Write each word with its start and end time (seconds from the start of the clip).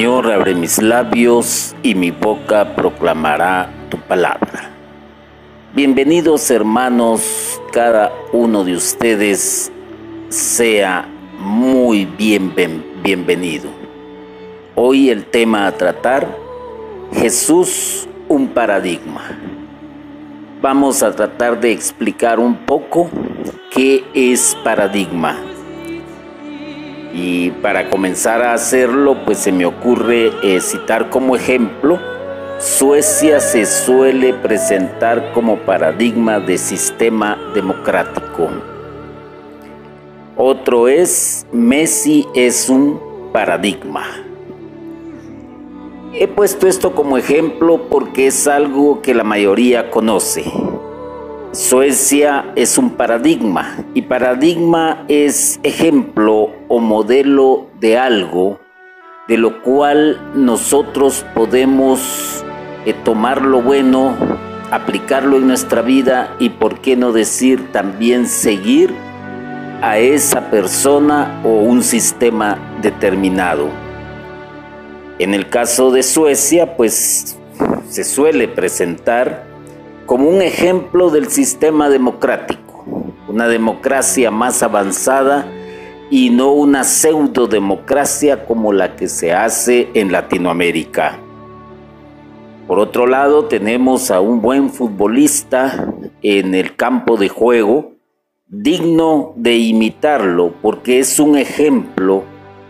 Señor, 0.00 0.32
abre 0.32 0.54
mis 0.54 0.80
labios 0.80 1.76
y 1.82 1.94
mi 1.94 2.10
boca 2.10 2.74
proclamará 2.74 3.70
tu 3.90 3.98
palabra. 3.98 4.70
Bienvenidos 5.74 6.50
hermanos, 6.50 7.60
cada 7.70 8.10
uno 8.32 8.64
de 8.64 8.76
ustedes 8.76 9.70
sea 10.30 11.06
muy 11.38 12.06
bien, 12.06 12.54
bienvenido. 13.02 13.68
Hoy 14.74 15.10
el 15.10 15.26
tema 15.26 15.66
a 15.66 15.72
tratar, 15.72 16.34
Jesús, 17.12 18.08
un 18.26 18.48
paradigma. 18.48 19.38
Vamos 20.62 21.02
a 21.02 21.14
tratar 21.14 21.60
de 21.60 21.72
explicar 21.72 22.40
un 22.40 22.56
poco 22.56 23.10
qué 23.70 24.02
es 24.14 24.56
paradigma 24.64 25.36
y 27.12 27.50
para 27.50 27.90
comenzar 27.90 28.42
a 28.42 28.54
hacerlo, 28.54 29.24
pues 29.24 29.38
se 29.38 29.52
me 29.52 29.66
ocurre 29.66 30.32
eh, 30.42 30.60
citar 30.60 31.10
como 31.10 31.36
ejemplo, 31.36 31.98
Suecia 32.58 33.40
se 33.40 33.64
suele 33.64 34.34
presentar 34.34 35.32
como 35.32 35.56
paradigma 35.60 36.38
de 36.40 36.58
sistema 36.58 37.38
democrático. 37.54 38.50
Otro 40.36 40.86
es, 40.86 41.46
Messi 41.52 42.26
es 42.34 42.68
un 42.68 43.00
paradigma. 43.32 44.04
He 46.12 46.28
puesto 46.28 46.66
esto 46.66 46.94
como 46.94 47.16
ejemplo 47.16 47.88
porque 47.88 48.26
es 48.26 48.46
algo 48.46 49.00
que 49.00 49.14
la 49.14 49.24
mayoría 49.24 49.90
conoce. 49.90 50.44
Suecia 51.52 52.52
es 52.54 52.78
un 52.78 52.90
paradigma 52.90 53.84
y 53.92 54.02
paradigma 54.02 55.04
es 55.08 55.58
ejemplo 55.64 56.52
o 56.68 56.78
modelo 56.78 57.66
de 57.80 57.98
algo 57.98 58.60
de 59.26 59.36
lo 59.36 59.60
cual 59.62 60.20
nosotros 60.34 61.26
podemos 61.34 62.44
eh, 62.86 62.94
tomar 63.04 63.42
lo 63.42 63.62
bueno, 63.62 64.14
aplicarlo 64.70 65.38
en 65.38 65.48
nuestra 65.48 65.82
vida 65.82 66.36
y 66.38 66.50
por 66.50 66.80
qué 66.80 66.96
no 66.96 67.10
decir 67.10 67.72
también 67.72 68.26
seguir 68.26 68.94
a 69.82 69.98
esa 69.98 70.50
persona 70.50 71.40
o 71.44 71.48
un 71.48 71.82
sistema 71.82 72.58
determinado. 72.80 73.68
En 75.18 75.34
el 75.34 75.48
caso 75.48 75.90
de 75.90 76.04
Suecia, 76.04 76.76
pues 76.76 77.36
se 77.88 78.04
suele 78.04 78.46
presentar 78.46 79.49
como 80.10 80.28
un 80.28 80.42
ejemplo 80.42 81.08
del 81.10 81.28
sistema 81.28 81.88
democrático, 81.88 82.84
una 83.28 83.46
democracia 83.46 84.32
más 84.32 84.60
avanzada 84.60 85.46
y 86.10 86.30
no 86.30 86.50
una 86.50 86.82
pseudo 86.82 87.46
democracia 87.46 88.44
como 88.44 88.72
la 88.72 88.96
que 88.96 89.06
se 89.06 89.32
hace 89.32 89.88
en 89.94 90.10
Latinoamérica. 90.10 91.16
Por 92.66 92.80
otro 92.80 93.06
lado, 93.06 93.44
tenemos 93.44 94.10
a 94.10 94.20
un 94.20 94.42
buen 94.42 94.70
futbolista 94.70 95.94
en 96.22 96.56
el 96.56 96.74
campo 96.74 97.16
de 97.16 97.28
juego, 97.28 97.92
digno 98.48 99.32
de 99.36 99.58
imitarlo 99.58 100.54
porque 100.60 100.98
es 100.98 101.20
un 101.20 101.38
ejemplo 101.38 102.24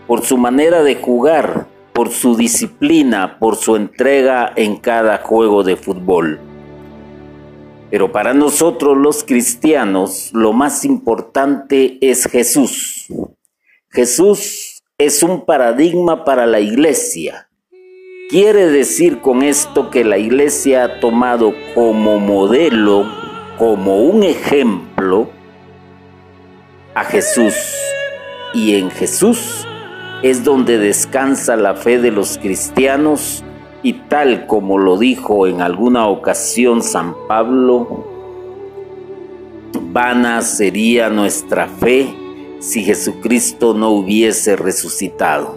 por 0.05 0.21
su 0.21 0.37
manera 0.37 0.83
de 0.83 0.93
jugar, 0.93 1.65
por 1.91 2.11
su 2.11 2.35
disciplina, 2.35 3.39
por 3.39 3.55
su 3.55 3.75
entrega 3.75 4.53
en 4.55 4.75
cada 4.75 5.17
juego 5.23 5.63
de 5.63 5.75
fútbol. 5.75 6.50
Pero 7.91 8.13
para 8.13 8.33
nosotros 8.33 8.97
los 8.97 9.25
cristianos 9.25 10.31
lo 10.33 10.53
más 10.53 10.85
importante 10.85 11.97
es 11.99 12.25
Jesús. 12.25 13.07
Jesús 13.89 14.81
es 14.97 15.21
un 15.21 15.45
paradigma 15.45 16.23
para 16.23 16.45
la 16.45 16.61
iglesia. 16.61 17.49
Quiere 18.29 18.67
decir 18.67 19.19
con 19.19 19.43
esto 19.43 19.89
que 19.89 20.05
la 20.05 20.17
iglesia 20.17 20.85
ha 20.85 20.99
tomado 21.01 21.53
como 21.75 22.17
modelo, 22.17 23.05
como 23.57 23.97
un 24.03 24.23
ejemplo, 24.23 25.29
a 26.95 27.03
Jesús. 27.03 27.55
Y 28.53 28.75
en 28.75 28.89
Jesús 28.89 29.67
es 30.23 30.45
donde 30.45 30.77
descansa 30.77 31.57
la 31.57 31.75
fe 31.75 31.99
de 31.99 32.11
los 32.11 32.37
cristianos 32.37 33.43
y 33.83 33.93
tal 33.93 34.45
como 34.47 34.77
lo 34.77 34.97
dijo 34.97 35.47
en 35.47 35.61
alguna 35.61 36.07
ocasión 36.07 36.83
San 36.83 37.15
Pablo, 37.27 38.05
vana 39.91 40.41
sería 40.41 41.09
nuestra 41.09 41.67
fe 41.67 42.13
si 42.59 42.83
Jesucristo 42.83 43.73
no 43.73 43.89
hubiese 43.89 44.55
resucitado. 44.55 45.55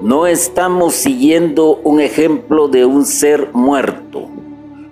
No 0.00 0.26
estamos 0.26 0.94
siguiendo 0.94 1.76
un 1.84 2.00
ejemplo 2.00 2.68
de 2.68 2.84
un 2.84 3.04
ser 3.04 3.50
muerto. 3.52 4.28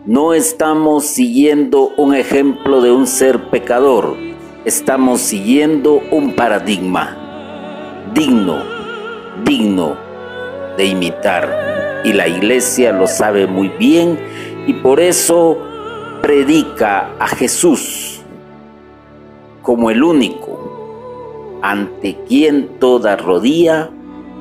No 0.06 0.34
estamos 0.34 1.04
siguiendo 1.04 1.90
un 1.96 2.14
ejemplo 2.14 2.80
de 2.80 2.92
un 2.92 3.06
ser 3.06 3.50
pecador. 3.50 4.16
Estamos 4.64 5.20
siguiendo 5.20 6.00
un 6.10 6.34
paradigma 6.34 7.16
digno, 8.14 8.62
digno 9.44 9.96
de 10.76 10.84
imitar 10.86 11.69
y 12.04 12.12
la 12.12 12.28
iglesia 12.28 12.92
lo 12.92 13.06
sabe 13.06 13.46
muy 13.46 13.68
bien 13.68 14.18
y 14.66 14.74
por 14.74 15.00
eso 15.00 15.58
predica 16.22 17.10
a 17.18 17.28
Jesús 17.28 18.22
como 19.62 19.90
el 19.90 20.02
único 20.02 21.58
ante 21.62 22.16
quien 22.26 22.78
toda 22.78 23.16
rodilla 23.16 23.90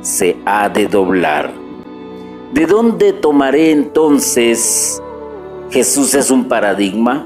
se 0.01 0.37
ha 0.45 0.69
de 0.69 0.87
doblar. 0.87 1.51
¿De 2.53 2.65
dónde 2.65 3.13
tomaré 3.13 3.71
entonces 3.71 5.01
Jesús 5.69 6.13
es 6.15 6.31
un 6.31 6.45
paradigma? 6.45 7.25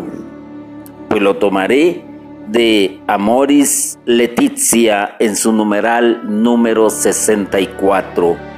Pues 1.10 1.22
lo 1.22 1.38
tomaré 1.38 2.04
de 2.48 3.00
Amoris 3.08 4.00
Letizia 4.06 5.16
en 5.20 5.36
su 5.36 5.54
numeral 5.54 6.22
número 6.42 6.90
64 6.90 8.53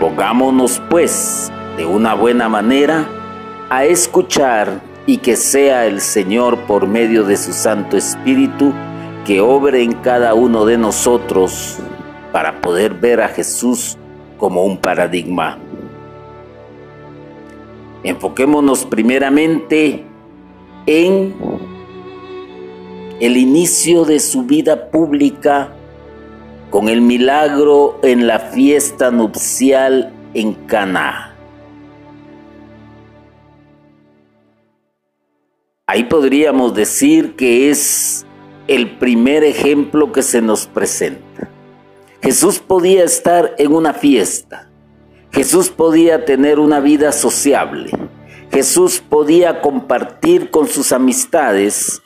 Pongámonos 0.00 0.80
pues 0.90 1.52
de 1.76 1.84
una 1.84 2.14
buena 2.14 2.48
manera 2.48 3.08
a 3.68 3.84
escuchar 3.84 4.80
y 5.06 5.16
que 5.16 5.34
sea 5.34 5.86
el 5.86 6.00
Señor 6.00 6.58
por 6.66 6.86
medio 6.86 7.24
de 7.24 7.36
su 7.36 7.52
Santo 7.52 7.96
Espíritu 7.96 8.72
que 9.26 9.40
obre 9.40 9.82
en 9.82 9.92
cada 9.92 10.34
uno 10.34 10.64
de 10.64 10.78
nosotros 10.78 11.78
para 12.32 12.60
poder 12.60 12.94
ver 12.94 13.20
a 13.20 13.28
Jesús 13.28 13.96
como 14.38 14.64
un 14.64 14.78
paradigma. 14.78 15.58
Enfoquémonos 18.04 18.84
primeramente 18.84 20.04
en 20.86 21.34
el 23.20 23.36
inicio 23.36 24.04
de 24.04 24.20
su 24.20 24.44
vida 24.44 24.90
pública 24.90 25.72
con 26.70 26.88
el 26.88 27.00
milagro 27.00 27.98
en 28.02 28.26
la 28.26 28.38
fiesta 28.38 29.10
nupcial 29.10 30.12
en 30.34 30.54
Caná. 30.54 31.34
Ahí 35.86 36.04
podríamos 36.04 36.74
decir 36.74 37.34
que 37.34 37.70
es 37.70 38.26
el 38.66 38.98
primer 38.98 39.42
ejemplo 39.44 40.12
que 40.12 40.22
se 40.22 40.42
nos 40.42 40.66
presenta. 40.66 41.48
Jesús 42.22 42.58
podía 42.58 43.04
estar 43.04 43.54
en 43.56 43.72
una 43.72 43.94
fiesta. 43.94 44.68
Jesús 45.32 45.70
podía 45.70 46.26
tener 46.26 46.58
una 46.58 46.80
vida 46.80 47.12
sociable. 47.12 47.90
Jesús 48.52 49.00
podía 49.00 49.62
compartir 49.62 50.50
con 50.50 50.68
sus 50.68 50.92
amistades, 50.92 52.02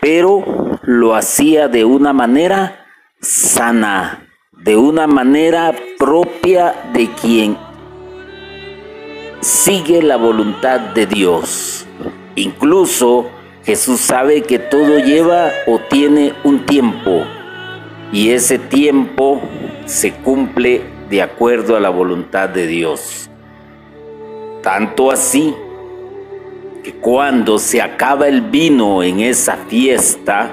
pero 0.00 0.78
lo 0.82 1.16
hacía 1.16 1.66
de 1.66 1.84
una 1.84 2.12
manera 2.12 2.85
sana 3.20 4.28
de 4.52 4.76
una 4.76 5.06
manera 5.06 5.74
propia 5.98 6.74
de 6.92 7.10
quien 7.10 7.56
sigue 9.40 10.02
la 10.02 10.16
voluntad 10.16 10.80
de 10.80 11.06
Dios. 11.06 11.86
Incluso 12.34 13.30
Jesús 13.64 14.00
sabe 14.00 14.42
que 14.42 14.58
todo 14.58 14.98
lleva 14.98 15.50
o 15.66 15.78
tiene 15.78 16.34
un 16.44 16.66
tiempo 16.66 17.24
y 18.12 18.30
ese 18.30 18.58
tiempo 18.58 19.40
se 19.84 20.12
cumple 20.12 20.82
de 21.10 21.22
acuerdo 21.22 21.76
a 21.76 21.80
la 21.80 21.90
voluntad 21.90 22.48
de 22.48 22.66
Dios. 22.66 23.30
Tanto 24.62 25.10
así 25.10 25.54
que 26.82 26.92
cuando 26.94 27.58
se 27.58 27.80
acaba 27.80 28.28
el 28.28 28.40
vino 28.42 29.02
en 29.02 29.20
esa 29.20 29.56
fiesta, 29.68 30.50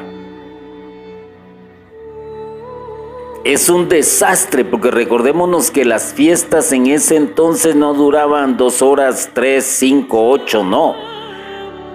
es 3.44 3.70
un 3.70 3.90
desastre, 3.90 4.64
porque 4.64 4.90
recordémonos 4.90 5.70
que 5.70 5.84
las 5.84 6.14
fiestas 6.14 6.72
en 6.72 6.88
ese 6.88 7.18
entonces 7.18 7.76
no 7.76 7.94
duraban 7.94 8.56
dos 8.56 8.82
horas, 8.82 9.32
tres, 9.34 9.66
cinco, 9.66 10.30
ocho, 10.30 10.64
no. 10.64 10.96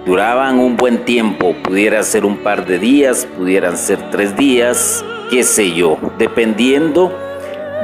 Duraban 0.05 0.59
un 0.59 0.77
buen 0.77 1.05
tiempo, 1.05 1.55
pudiera 1.63 2.03
ser 2.03 2.23
un 2.23 2.37
par 2.37 2.67
de 2.67 2.77
días, 2.77 3.27
pudieran 3.37 3.77
ser 3.77 4.11
tres 4.11 4.37
días, 4.37 5.03
qué 5.31 5.43
sé 5.43 5.73
yo, 5.73 5.97
dependiendo 6.19 7.11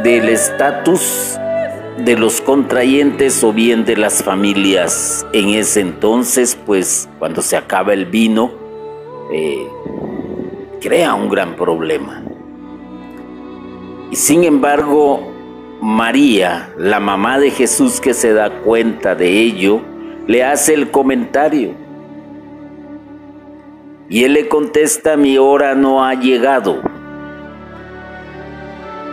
del 0.04 0.30
estatus 0.30 1.36
de 1.98 2.18
los 2.18 2.42
contrayentes 2.42 3.44
o 3.44 3.52
bien 3.52 3.84
de 3.84 3.98
las 3.98 4.22
familias. 4.22 5.26
En 5.34 5.50
ese 5.50 5.82
entonces, 5.82 6.56
pues 6.66 7.10
cuando 7.18 7.42
se 7.42 7.58
acaba 7.58 7.94
el 7.94 8.06
vino, 8.06 8.52
eh, 9.32 9.68
crea 10.82 11.16
un 11.16 11.30
gran 11.30 11.56
problema. 11.56 12.22
Y 14.16 14.18
sin 14.18 14.46
embargo, 14.46 15.30
María, 15.82 16.74
la 16.78 17.02
mamá 17.02 17.38
de 17.38 17.52
Jesús 17.52 18.00
que 18.00 18.14
se 18.14 18.32
da 18.32 18.50
cuenta 18.62 19.14
de 19.14 19.28
ello, 19.28 19.82
le 20.26 20.42
hace 20.42 20.74
el 20.74 20.90
comentario. 20.90 21.72
Y 24.08 24.24
él 24.24 24.36
le 24.36 24.48
contesta, 24.48 25.18
mi 25.18 25.38
hora 25.38 25.76
no 25.76 26.06
ha 26.06 26.14
llegado. 26.14 26.82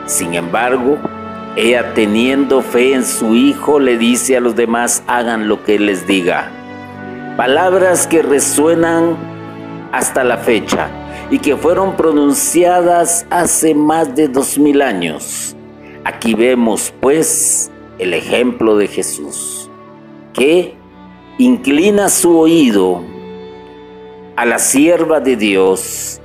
Sin 0.07 0.35
embargo, 0.35 0.99
ella 1.57 1.95
teniendo 1.95 2.63
fe 2.63 2.95
en 2.95 3.05
su 3.05 3.35
hijo 3.35 3.81
le 3.81 3.99
dice 3.99 4.37
a 4.37 4.41
los 4.41 4.55
demás, 4.55 5.03
hagan 5.09 5.49
lo 5.49 5.65
que 5.65 5.81
les 5.81 6.07
diga. 6.07 6.49
Palabras 7.37 8.07
que 8.07 8.23
resuenan 8.23 9.17
hasta 9.91 10.23
la 10.23 10.37
fecha 10.37 11.02
y 11.33 11.39
que 11.39 11.57
fueron 11.57 11.97
pronunciadas 11.97 13.27
hace 13.31 13.75
más 13.75 14.15
de 14.15 14.29
dos 14.29 14.59
mil 14.59 14.83
años. 14.83 15.57
Aquí 16.05 16.35
vemos 16.35 16.93
pues 17.01 17.71
el 17.99 18.13
ejemplo 18.13 18.77
de 18.77 18.87
Jesús, 18.87 19.71
que 20.35 20.75
inclina 21.39 22.11
su 22.11 22.39
oído 22.39 23.03
a 24.37 24.45
la 24.45 24.59
sierva 24.59 25.21
de 25.21 25.37
Dios 25.37 26.21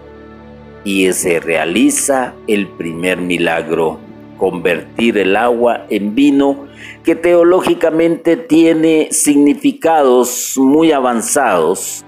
y 0.84 1.10
se 1.14 1.40
realiza 1.40 2.34
el 2.46 2.68
primer 2.68 3.18
milagro, 3.18 4.00
convertir 4.38 5.18
el 5.18 5.38
agua 5.38 5.86
en 5.90 6.16
vino, 6.16 6.68
que 7.06 7.16
teológicamente 7.16 8.36
tiene 8.36 9.08
significados 9.12 10.56
muy 10.58 10.92
avanzados, 10.92 12.04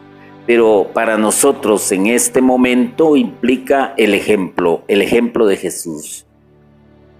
pero 0.49 0.89
para 0.95 1.15
nosotros 1.15 1.91
en 1.91 2.07
este 2.07 2.41
momento 2.41 3.15
implica 3.15 3.93
el 3.97 4.15
ejemplo, 4.15 4.81
el 4.87 5.03
ejemplo 5.03 5.45
de 5.45 5.57
Jesús. 5.57 6.25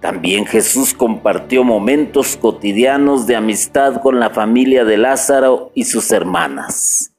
También 0.00 0.46
Jesús 0.46 0.92
compartió 0.94 1.62
momentos 1.62 2.36
cotidianos 2.36 3.28
de 3.28 3.36
amistad 3.36 4.02
con 4.02 4.18
la 4.18 4.30
familia 4.30 4.84
de 4.84 4.96
Lázaro 4.96 5.70
y 5.76 5.84
sus 5.84 6.10
hermanas. 6.10 7.12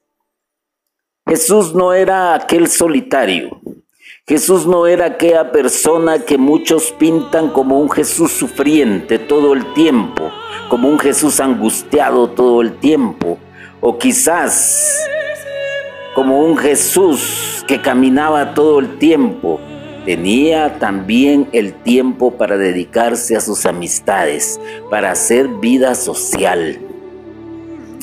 Jesús 1.25 1.73
no 1.73 1.93
era 1.93 2.33
aquel 2.33 2.67
solitario. 2.67 3.61
Jesús 4.27 4.67
no 4.67 4.87
era 4.87 5.05
aquella 5.05 5.53
persona 5.53 6.25
que 6.25 6.37
muchos 6.37 6.91
pintan 6.91 7.51
como 7.51 7.79
un 7.79 7.89
Jesús 7.89 8.33
sufriente 8.33 9.17
todo 9.17 9.53
el 9.53 9.71
tiempo, 9.73 10.29
como 10.69 10.89
un 10.89 10.99
Jesús 10.99 11.39
angustiado 11.39 12.31
todo 12.31 12.59
el 12.61 12.77
tiempo, 12.79 13.37
o 13.79 13.97
quizás 13.97 15.07
como 16.15 16.43
un 16.43 16.57
Jesús 16.57 17.63
que 17.67 17.81
caminaba 17.81 18.53
todo 18.53 18.79
el 18.79 18.97
tiempo, 18.97 19.59
Tenía 20.05 20.79
también 20.79 21.47
el 21.51 21.73
tiempo 21.73 22.31
para 22.31 22.57
dedicarse 22.57 23.35
a 23.37 23.41
sus 23.41 23.67
amistades, 23.67 24.59
para 24.89 25.11
hacer 25.11 25.47
vida 25.47 25.93
social. 25.93 26.79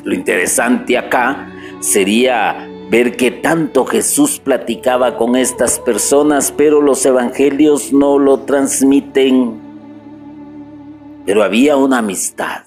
Lo 0.05 0.15
interesante 0.15 0.97
acá 0.97 1.51
sería 1.81 2.69
ver 2.89 3.17
que 3.17 3.33
tanto 3.33 3.85
Jesús 3.85 4.39
platicaba 4.39 5.17
con 5.17 5.35
estas 5.35 5.81
personas, 5.81 6.55
pero 6.57 6.81
los 6.81 7.05
evangelios 7.05 7.93
no 7.93 8.17
lo 8.21 8.41
transmiten. 8.41 9.61
Pero 11.27 11.43
había 11.43 11.77
una 11.77 11.99
amistad, 11.99 12.63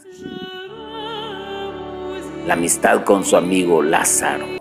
la 2.46 2.54
amistad 2.56 3.06
con 3.06 3.24
su 3.24 3.38
amigo 3.38 3.82
Lázaro 3.82 4.61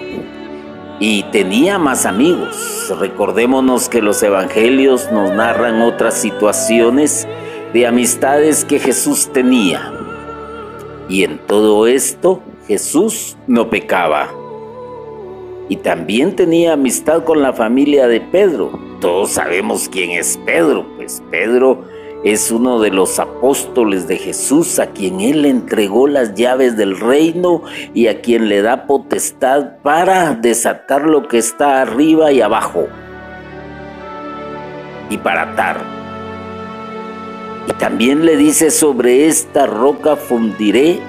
y 1.01 1.23
tenía 1.25 1.79
más 1.79 2.05
amigos. 2.05 2.95
Recordémonos 3.01 3.89
que 3.89 4.03
los 4.03 4.23
evangelios 4.23 5.11
nos 5.11 5.33
narran 5.33 5.81
otras 5.81 6.15
situaciones 6.15 7.27
de 7.73 7.87
amistades 7.87 8.67
que 8.67 8.79
Jesús 8.79 9.31
tenía. 9.33 9.93
Y 11.09 11.25
en 11.25 11.39
todo 11.39 11.87
esto 11.87 12.43
Jesús 12.69 13.37
no 13.47 13.71
pecaba. 13.71 14.29
Y 15.71 15.77
también 15.77 16.37
tenía 16.37 16.75
amistad 16.75 17.25
con 17.25 17.43
la 17.43 17.55
familia 17.55 18.07
de 18.07 18.21
Pedro. 18.21 18.79
Todos 19.01 19.31
sabemos 19.31 19.89
quién 19.89 20.11
es 20.11 20.39
Pedro, 20.45 20.85
pues 20.97 21.23
Pedro 21.31 21.85
es 22.25 22.51
uno 22.51 22.81
de 22.81 22.91
los 22.91 23.19
apóstoles 23.19 24.07
de 24.07 24.19
Jesús 24.19 24.79
a 24.79 24.89
quien 24.89 25.21
Él 25.21 25.47
entregó 25.47 26.07
las 26.07 26.35
llaves 26.35 26.77
del 26.77 26.99
reino 27.01 27.63
y 27.95 28.09
a 28.09 28.21
quien 28.21 28.49
le 28.49 28.61
da 28.61 28.87
potestad 28.87 29.79
para 29.83 30.35
desatar 30.35 31.03
lo 31.03 31.29
que 31.29 31.39
está 31.39 31.81
arriba 31.81 32.31
y 32.31 32.43
abajo 32.43 32.89
y 35.09 35.17
para 35.17 35.53
atar. 35.53 35.81
Y 37.69 37.73
también 37.73 38.27
le 38.27 38.37
dice 38.37 38.71
sobre 38.71 39.27
esta 39.27 39.67
roca 39.67 40.17
fundiré 40.17 41.01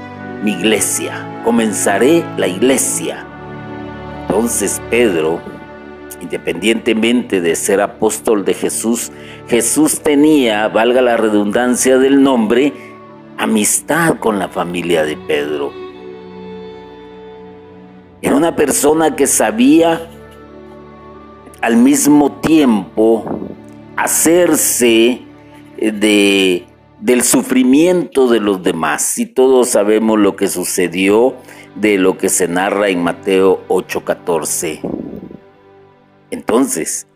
mi 0.43 0.53
iglesia, 0.53 1.41
comenzaré 1.43 2.23
la 2.37 2.47
iglesia. 2.47 3.25
Entonces 4.21 4.81
Pedro 4.89 5.41
independientemente 6.21 7.41
de 7.41 7.55
ser 7.55 7.81
apóstol 7.81 8.45
de 8.45 8.53
Jesús, 8.53 9.11
Jesús 9.47 10.01
tenía, 10.01 10.67
valga 10.67 11.01
la 11.01 11.17
redundancia 11.17 11.97
del 11.97 12.21
nombre, 12.21 12.73
amistad 13.37 14.17
con 14.19 14.39
la 14.39 14.49
familia 14.49 15.03
de 15.03 15.17
Pedro. 15.17 15.73
Era 18.21 18.35
una 18.35 18.55
persona 18.55 19.15
que 19.15 19.25
sabía 19.25 20.07
al 21.61 21.77
mismo 21.77 22.31
tiempo 22.41 23.25
hacerse 23.95 25.21
de, 25.77 26.65
del 26.99 27.23
sufrimiento 27.23 28.27
de 28.27 28.39
los 28.39 28.61
demás. 28.61 29.17
Y 29.17 29.25
todos 29.25 29.69
sabemos 29.69 30.19
lo 30.19 30.35
que 30.35 30.47
sucedió 30.47 31.35
de 31.75 31.97
lo 31.97 32.17
que 32.17 32.29
se 32.29 32.47
narra 32.47 32.89
en 32.89 33.03
Mateo 33.03 33.61
8:14. 33.67 34.81
Entonces, 36.31 37.07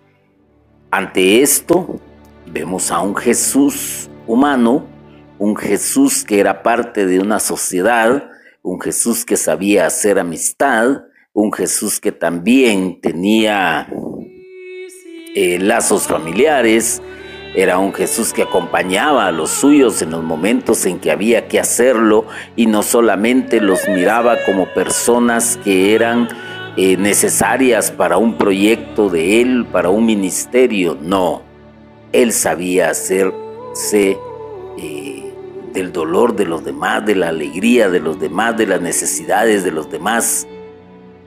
ante 0.92 1.42
esto, 1.42 2.00
vemos 2.46 2.92
a 2.92 3.00
un 3.00 3.16
Jesús 3.16 4.10
humano, 4.28 4.86
un 5.40 5.56
Jesús 5.56 6.24
que 6.24 6.40
era 6.40 6.64
parte 6.64 7.06
de 7.06 7.20
una 7.20 7.40
sociedad, 7.40 8.30
un 8.62 8.80
Jesús 8.80 9.26
que 9.26 9.38
sabía 9.38 9.86
hacer 9.88 10.20
amistad, 10.20 11.04
un 11.34 11.52
Jesús 11.52 12.00
que 12.00 12.12
también 12.12 13.02
tenía 13.02 13.90
eh, 15.36 15.60
lazos 15.60 16.08
familiares, 16.08 17.02
era 17.56 17.78
un 17.78 17.94
Jesús 17.94 18.34
que 18.34 18.44
acompañaba 18.44 19.28
a 19.28 19.32
los 19.32 19.50
suyos 19.50 20.02
en 20.02 20.12
los 20.12 20.24
momentos 20.24 20.86
en 20.86 21.00
que 21.00 21.12
había 21.12 21.48
que 21.48 21.60
hacerlo 21.60 22.26
y 22.58 22.66
no 22.66 22.84
solamente 22.84 23.62
los 23.62 23.88
miraba 23.88 24.38
como 24.46 24.66
personas 24.74 25.58
que 25.64 25.96
eran 25.96 26.28
eh, 26.78 26.98
necesarias 26.98 27.90
para 27.90 28.18
un 28.18 28.38
proyecto 28.38 29.10
de 29.10 29.42
él, 29.42 29.66
para 29.72 29.90
un 29.90 30.06
ministerio. 30.06 30.98
No, 31.02 31.42
él 32.12 32.34
sabía 32.34 32.90
hacerse 32.90 34.18
eh, 34.78 35.34
del 35.74 35.94
dolor 35.94 36.36
de 36.36 36.46
los 36.46 36.66
demás, 36.66 37.06
de 37.06 37.16
la 37.16 37.30
alegría 37.30 37.90
de 37.90 38.02
los 38.02 38.20
demás, 38.20 38.58
de 38.58 38.68
las 38.68 38.82
necesidades 38.82 39.64
de 39.64 39.72
los 39.72 39.90
demás. 39.90 40.48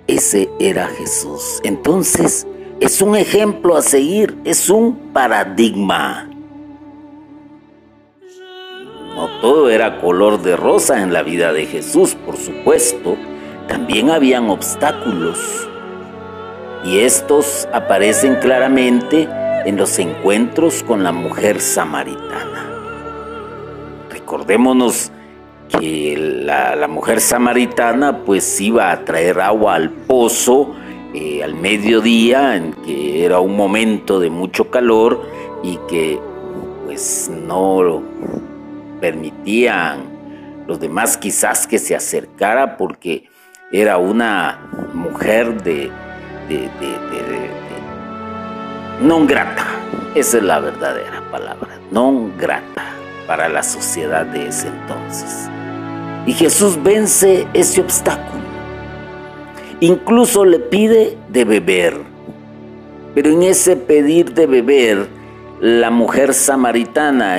Ese 0.07 0.50
era 0.61 0.87
Jesús. 0.88 1.61
Entonces, 1.62 2.47
es 2.81 3.00
un 3.00 3.17
ejemplo 3.17 3.76
a 3.76 3.83
seguir, 3.83 4.37
es 4.45 4.69
un 4.69 5.12
paradigma. 5.14 6.28
No 9.14 9.28
todo 9.40 9.71
era 9.71 9.99
color 10.00 10.43
de 10.43 10.57
rosa 10.57 11.02
en 11.02 11.14
la 11.14 11.23
vida 11.23 11.55
de 11.55 11.64
Jesús, 11.64 12.14
por 12.14 12.37
supuesto 12.37 13.17
también 13.68 14.10
habían 14.10 14.50
obstáculos. 14.50 15.68
Y 16.84 17.00
estos 17.00 17.68
aparecen 17.72 18.37
claramente 18.37 19.28
en 19.64 19.76
los 19.76 19.98
encuentros 19.98 20.82
con 20.82 21.04
la 21.04 21.12
mujer 21.12 21.60
samaritana. 21.60 22.66
Recordémonos 24.10 25.12
que 25.68 26.16
la, 26.16 26.88
mujer 26.88 27.20
samaritana 27.20 28.25
pues 28.25 28.60
iba 28.60 28.90
a 28.90 29.04
traer 29.04 29.40
agua 29.40 29.75
al 29.75 29.90
pozo 29.90 30.75
eh, 31.14 31.42
al 31.42 31.54
mediodía, 31.54 32.56
en 32.56 32.72
que 32.72 33.25
era 33.25 33.40
un 33.40 33.56
momento 33.56 34.20
de 34.20 34.30
mucho 34.30 34.70
calor 34.70 35.22
y 35.62 35.78
que 35.88 36.18
pues 36.87 37.30
no 37.30 38.02
permitían 39.00 40.00
los 40.66 40.80
demás 40.80 41.16
quizás 41.16 41.66
que 41.66 41.78
se 41.78 41.94
acercara 41.96 42.76
porque 42.76 43.28
era 43.70 43.98
una 43.98 44.58
mujer 44.94 45.62
de, 45.62 45.90
de, 46.48 46.70
non 49.00 49.26
grata. 49.26 49.66
Esa 50.14 50.38
es 50.38 50.42
la 50.42 50.60
verdadera 50.60 51.22
palabra, 51.30 51.78
non 51.90 52.37
grata. 52.37 52.98
para 53.28 53.46
la 53.50 53.62
sociedad 53.62 54.25
de 54.25 54.48
ese 54.48 54.68
entonces. 54.68 55.50
Y 56.26 56.32
Jesús 56.32 56.82
vence 56.82 57.46
ese 57.52 57.82
obstáculo. 57.82 58.42
Incluso 59.80 60.46
le 60.46 60.58
pide 60.58 61.18
de 61.28 61.44
beber. 61.44 61.94
Pero 63.14 63.30
en 63.30 63.42
ese 63.42 63.76
pedir 63.76 64.32
de 64.32 64.46
beber, 64.46 65.06
la 65.60 65.90
mujer 65.90 66.32
samaritana 66.32 67.38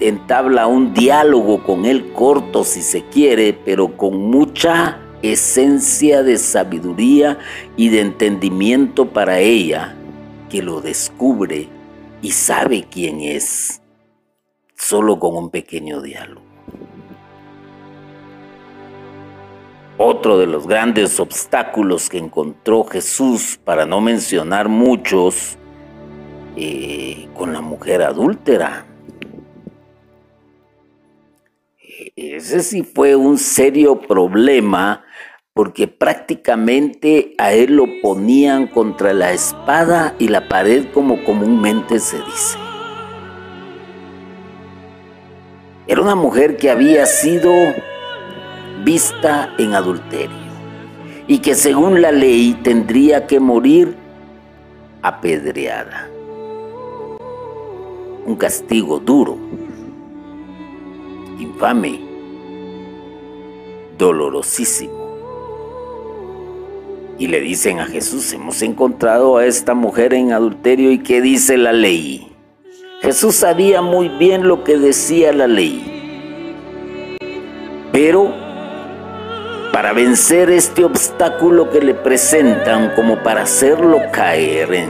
entabla 0.00 0.66
un 0.66 0.92
diálogo 0.92 1.62
con 1.62 1.84
él 1.84 2.12
corto 2.12 2.64
si 2.64 2.82
se 2.82 3.04
quiere, 3.04 3.56
pero 3.64 3.96
con 3.96 4.16
mucha 4.16 4.98
esencia 5.22 6.22
de 6.22 6.38
sabiduría 6.38 7.38
y 7.76 7.88
de 7.88 8.00
entendimiento 8.00 9.10
para 9.10 9.38
ella, 9.40 9.96
que 10.48 10.62
lo 10.62 10.80
descubre 10.80 11.68
y 12.22 12.30
sabe 12.30 12.86
quién 12.90 13.20
es, 13.20 13.82
solo 14.74 15.18
con 15.18 15.36
un 15.36 15.50
pequeño 15.50 16.00
diálogo. 16.00 16.48
Otro 20.00 20.38
de 20.38 20.46
los 20.46 20.68
grandes 20.68 21.18
obstáculos 21.18 22.08
que 22.08 22.18
encontró 22.18 22.84
Jesús, 22.84 23.58
para 23.64 23.84
no 23.84 24.00
mencionar 24.00 24.68
muchos, 24.68 25.58
eh, 26.56 27.28
con 27.34 27.52
la 27.52 27.60
mujer 27.60 28.02
adúltera. 28.02 28.86
Ese 32.20 32.64
sí 32.64 32.82
fue 32.82 33.14
un 33.14 33.38
serio 33.38 34.00
problema 34.00 35.04
porque 35.54 35.86
prácticamente 35.86 37.32
a 37.38 37.52
él 37.52 37.76
lo 37.76 37.84
ponían 38.02 38.66
contra 38.66 39.12
la 39.12 39.32
espada 39.32 40.16
y 40.18 40.26
la 40.26 40.48
pared 40.48 40.86
como 40.92 41.22
comúnmente 41.22 42.00
se 42.00 42.16
dice. 42.16 42.58
Era 45.86 46.02
una 46.02 46.16
mujer 46.16 46.56
que 46.56 46.70
había 46.70 47.06
sido 47.06 47.52
vista 48.84 49.54
en 49.56 49.74
adulterio 49.74 50.36
y 51.28 51.38
que 51.38 51.54
según 51.54 52.02
la 52.02 52.10
ley 52.10 52.58
tendría 52.64 53.28
que 53.28 53.38
morir 53.38 53.94
apedreada. 55.02 56.10
Un 58.26 58.34
castigo 58.34 58.98
duro, 58.98 59.38
infame, 61.38 62.07
dolorosísimo. 63.98 65.08
Y 67.18 67.26
le 67.26 67.40
dicen 67.40 67.80
a 67.80 67.86
Jesús, 67.86 68.32
hemos 68.32 68.62
encontrado 68.62 69.36
a 69.36 69.44
esta 69.44 69.74
mujer 69.74 70.14
en 70.14 70.32
adulterio 70.32 70.92
y 70.92 71.00
qué 71.00 71.20
dice 71.20 71.58
la 71.58 71.72
ley. 71.72 72.32
Jesús 73.02 73.34
sabía 73.34 73.82
muy 73.82 74.08
bien 74.08 74.46
lo 74.46 74.62
que 74.62 74.78
decía 74.78 75.32
la 75.32 75.48
ley. 75.48 77.16
Pero 77.92 78.32
para 79.72 79.92
vencer 79.92 80.50
este 80.50 80.84
obstáculo 80.84 81.70
que 81.70 81.80
le 81.80 81.94
presentan 81.94 82.92
como 82.94 83.22
para 83.22 83.42
hacerlo 83.42 84.00
caer 84.12 84.72
en, 84.74 84.88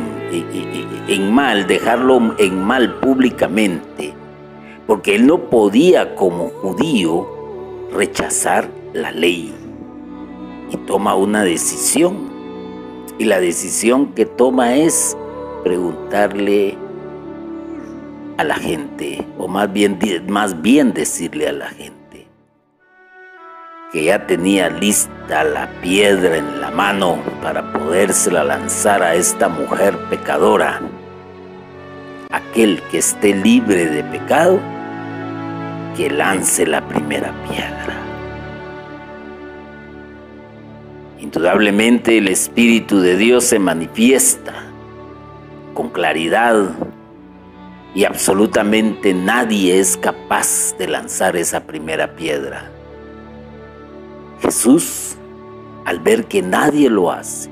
en, 1.09 1.33
mal, 1.33 1.67
dejarlo 1.67 2.35
en 2.38 2.62
mal 2.62 2.95
públicamente, 2.95 4.15
porque 4.87 5.17
él 5.17 5.27
no 5.27 5.50
podía 5.50 6.15
como 6.15 6.49
judío 6.49 7.27
rechazar 7.93 8.69
la 8.99 9.11
ley 9.11 9.55
y 10.71 10.76
toma 10.78 11.14
una 11.14 11.43
decisión. 11.43 12.28
Y 13.19 13.25
la 13.25 13.40
decisión 13.40 14.14
que 14.14 14.26
toma 14.26 14.76
es 14.76 15.17
preguntarle 15.64 16.76
a 18.37 18.45
la 18.45 18.55
gente, 18.55 19.26
o 19.37 19.49
más 19.49 19.73
bien, 19.73 19.99
más 20.28 20.62
bien 20.62 20.93
decirle 20.93 21.49
a 21.49 21.52
la 21.52 21.69
gente, 21.71 22.28
que 23.93 24.05
ya 24.05 24.26
tenía 24.26 24.71
lista 24.71 25.43
la 25.43 25.69
piedra 25.83 26.37
en 26.37 26.61
la 26.61 26.71
mano 26.71 27.19
para 27.43 27.73
podérsela 27.73 28.45
lanzar 28.45 29.02
a 29.02 29.17
esta 29.17 29.49
mujer 29.49 29.99
pecadora. 30.09 30.81
Aquel 32.31 32.81
que 32.90 32.99
esté 32.99 33.35
libre 33.35 33.87
de 33.87 34.05
pecado, 34.05 34.61
que 35.97 36.09
lance 36.09 36.64
la 36.67 36.87
primera 36.87 37.33
piedra. 37.49 37.98
Indudablemente 41.21 42.19
el 42.19 42.29
Espíritu 42.29 43.01
de 43.01 43.17
Dios 43.17 43.45
se 43.45 43.59
manifiesta 43.59 44.55
con 45.75 45.91
claridad 45.91 46.71
y 47.93 48.05
absolutamente 48.05 49.15
nadie 49.15 49.81
es 49.81 49.97
capaz 49.97 50.77
de 50.79 50.87
lanzar 50.87 51.37
esa 51.37 51.65
primera 51.65 52.15
piedra. 52.15 52.71
Jesús, 54.41 55.17
al 55.85 55.99
ver 55.99 56.27
que 56.27 56.41
nadie 56.41 56.89
lo 56.89 57.11
hace, 57.11 57.51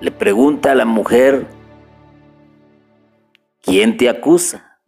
le 0.00 0.10
pregunta 0.10 0.72
a 0.72 0.74
la 0.74 0.86
mujer, 0.86 1.46
¿quién 3.60 3.98
te 3.98 4.08
acusa? 4.08 4.78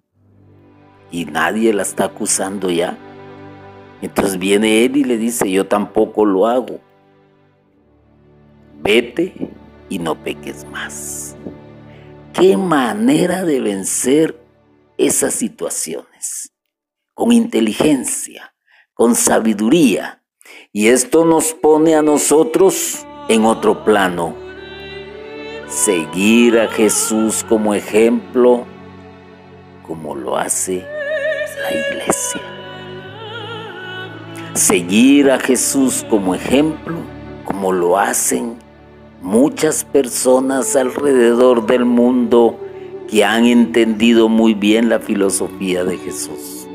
Y 1.10 1.26
nadie 1.26 1.74
la 1.74 1.82
está 1.82 2.04
acusando 2.04 2.70
ya. 2.70 2.96
Entonces 4.00 4.38
viene 4.38 4.86
él 4.86 4.96
y 4.96 5.04
le 5.04 5.18
dice, 5.18 5.50
yo 5.50 5.66
tampoco 5.66 6.24
lo 6.24 6.46
hago 6.46 6.80
vete 8.82 9.34
y 9.88 9.98
no 9.98 10.22
peques 10.22 10.64
más. 10.66 11.36
Qué 12.32 12.56
manera 12.56 13.44
de 13.44 13.60
vencer 13.60 14.40
esas 14.96 15.34
situaciones. 15.34 16.52
Con 17.14 17.32
inteligencia, 17.32 18.54
con 18.94 19.14
sabiduría. 19.14 20.22
Y 20.72 20.88
esto 20.88 21.24
nos 21.24 21.52
pone 21.52 21.94
a 21.94 22.02
nosotros 22.02 23.06
en 23.28 23.44
otro 23.44 23.84
plano. 23.84 24.34
Seguir 25.68 26.58
a 26.58 26.68
Jesús 26.68 27.44
como 27.48 27.74
ejemplo, 27.74 28.64
como 29.86 30.14
lo 30.14 30.36
hace 30.36 30.84
la 31.62 31.72
iglesia. 31.72 32.40
Seguir 34.54 35.30
a 35.30 35.38
Jesús 35.38 36.04
como 36.08 36.34
ejemplo, 36.34 36.96
como 37.44 37.72
lo 37.72 37.98
hacen 37.98 38.58
muchas 39.20 39.84
personas 39.84 40.74
alrededor 40.76 41.66
del 41.66 41.84
mundo 41.84 42.58
que 43.08 43.24
han 43.24 43.44
entendido 43.46 44.28
muy 44.28 44.54
bien 44.54 44.88
la 44.88 45.00
filosofía 45.00 45.84
de 45.84 45.98
Jesús. 45.98 46.66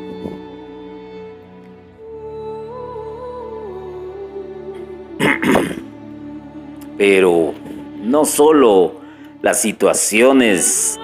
Pero 6.98 7.54
no 8.02 8.26
solo 8.26 8.94
las 9.42 9.62
situaciones 9.62 11.00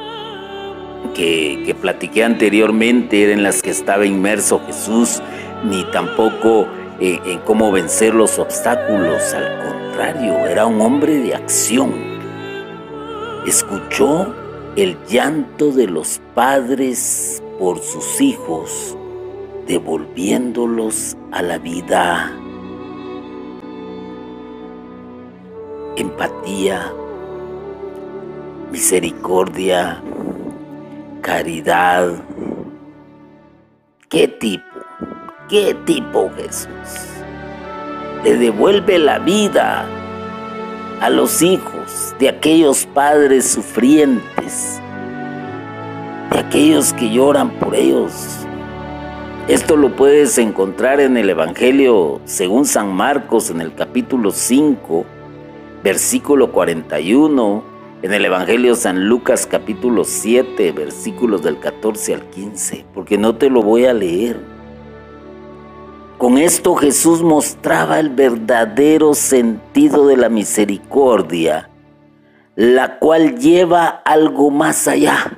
que, 1.16 1.64
que 1.66 1.74
platiqué 1.74 2.24
anteriormente 2.24 3.24
eran 3.24 3.44
las 3.44 3.62
que 3.62 3.70
estaba 3.72 4.06
inmerso 4.06 4.62
Jesús, 4.68 5.22
ni 5.64 5.84
tampoco 5.92 6.68
en 7.02 7.40
cómo 7.40 7.72
vencer 7.72 8.14
los 8.14 8.38
obstáculos. 8.38 9.34
Al 9.34 9.68
contrario, 9.68 10.38
era 10.46 10.68
un 10.68 10.80
hombre 10.82 11.18
de 11.20 11.36
acción. 11.36 11.94
Escuchó 13.46 14.34
el 14.76 14.98
llanto 15.08 15.72
de 15.72 15.88
los 15.88 16.22
padres 16.36 17.42
por 17.60 17.80
sus 17.80 18.22
hijos, 18.22 18.96
devolviéndolos 19.68 21.18
a 21.32 21.42
la 21.42 21.58
vida. 21.58 22.32
Empatía, 25.98 26.94
misericordia, 28.72 30.02
caridad. 31.22 32.24
¿Qué 34.08 34.28
tipo? 34.28 34.71
Qué 35.52 35.76
tipo 35.86 36.32
Jesús? 36.38 36.70
Le 38.24 38.38
devuelve 38.38 38.98
la 38.98 39.20
vida 39.20 39.86
a 41.02 41.10
los 41.10 41.42
hijos 41.42 42.16
de 42.20 42.30
aquellos 42.30 42.86
padres 42.86 43.52
sufrientes, 43.52 44.82
de 46.32 46.40
aquellos 46.40 46.94
que 46.94 47.12
lloran 47.12 47.52
por 47.60 47.76
ellos. 47.76 48.14
Esto 49.50 49.76
lo 49.76 49.94
puedes 49.96 50.38
encontrar 50.38 51.02
en 51.02 51.18
el 51.18 51.30
Evangelio 51.30 52.22
según 52.24 52.66
San 52.66 52.94
Marcos 52.94 53.50
en 53.50 53.60
el 53.60 53.76
capítulo 53.76 54.32
5, 54.32 55.06
versículo 55.84 56.54
41, 56.54 57.64
en 58.04 58.14
el 58.14 58.24
Evangelio 58.24 58.76
San 58.76 59.10
Lucas 59.10 59.46
capítulo 59.48 60.06
7, 60.06 60.72
versículos 60.72 61.42
del 61.42 61.60
14 61.60 62.14
al 62.14 62.30
15, 62.30 62.86
porque 62.94 63.18
no 63.18 63.36
te 63.36 63.50
lo 63.50 63.62
voy 63.62 63.86
a 63.86 63.94
leer. 63.94 64.51
Con 66.22 66.38
esto 66.38 66.76
Jesús 66.76 67.24
mostraba 67.24 68.00
el 68.00 68.12
verdadero 68.12 69.16
sentido 69.16 70.06
de 70.06 70.18
la 70.18 70.30
misericordia, 70.30 71.72
la 72.56 73.00
cual 73.00 73.40
lleva 73.40 73.88
algo 73.88 74.52
más 74.52 74.88
allá. 74.88 75.36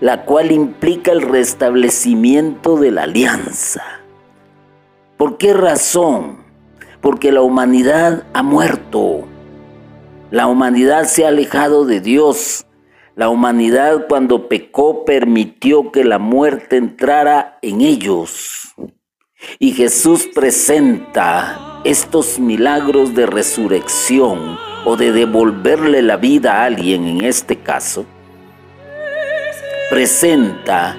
la 0.00 0.24
cual 0.24 0.50
implica 0.50 1.12
el 1.12 1.20
restablecimiento 1.20 2.78
de 2.78 2.90
la 2.90 3.02
alianza. 3.02 3.82
¿Por 5.18 5.36
qué 5.36 5.52
razón? 5.52 6.38
Porque 7.02 7.30
la 7.30 7.42
humanidad 7.42 8.24
ha 8.32 8.42
muerto. 8.42 9.26
La 10.30 10.46
humanidad 10.46 11.04
se 11.04 11.26
ha 11.26 11.28
alejado 11.28 11.84
de 11.84 12.00
Dios. 12.00 12.64
La 13.14 13.28
humanidad 13.28 14.06
cuando 14.08 14.48
pecó 14.48 15.04
permitió 15.04 15.92
que 15.92 16.02
la 16.02 16.18
muerte 16.18 16.78
entrara 16.78 17.58
en 17.60 17.82
ellos. 17.82 18.65
Y 19.58 19.72
Jesús 19.72 20.28
presenta 20.34 21.80
estos 21.84 22.38
milagros 22.38 23.14
de 23.14 23.26
resurrección 23.26 24.58
o 24.84 24.96
de 24.96 25.12
devolverle 25.12 26.02
la 26.02 26.16
vida 26.16 26.54
a 26.54 26.64
alguien 26.64 27.06
en 27.06 27.24
este 27.24 27.56
caso. 27.56 28.06
Presenta 29.90 30.96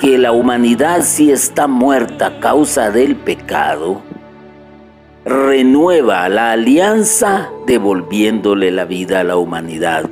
que 0.00 0.16
la 0.16 0.32
humanidad 0.32 1.02
si 1.02 1.30
está 1.30 1.66
muerta 1.66 2.26
a 2.26 2.40
causa 2.40 2.90
del 2.90 3.16
pecado, 3.16 4.00
renueva 5.24 6.28
la 6.28 6.52
alianza 6.52 7.50
devolviéndole 7.66 8.70
la 8.70 8.84
vida 8.86 9.20
a 9.20 9.24
la 9.24 9.36
humanidad. 9.36 10.08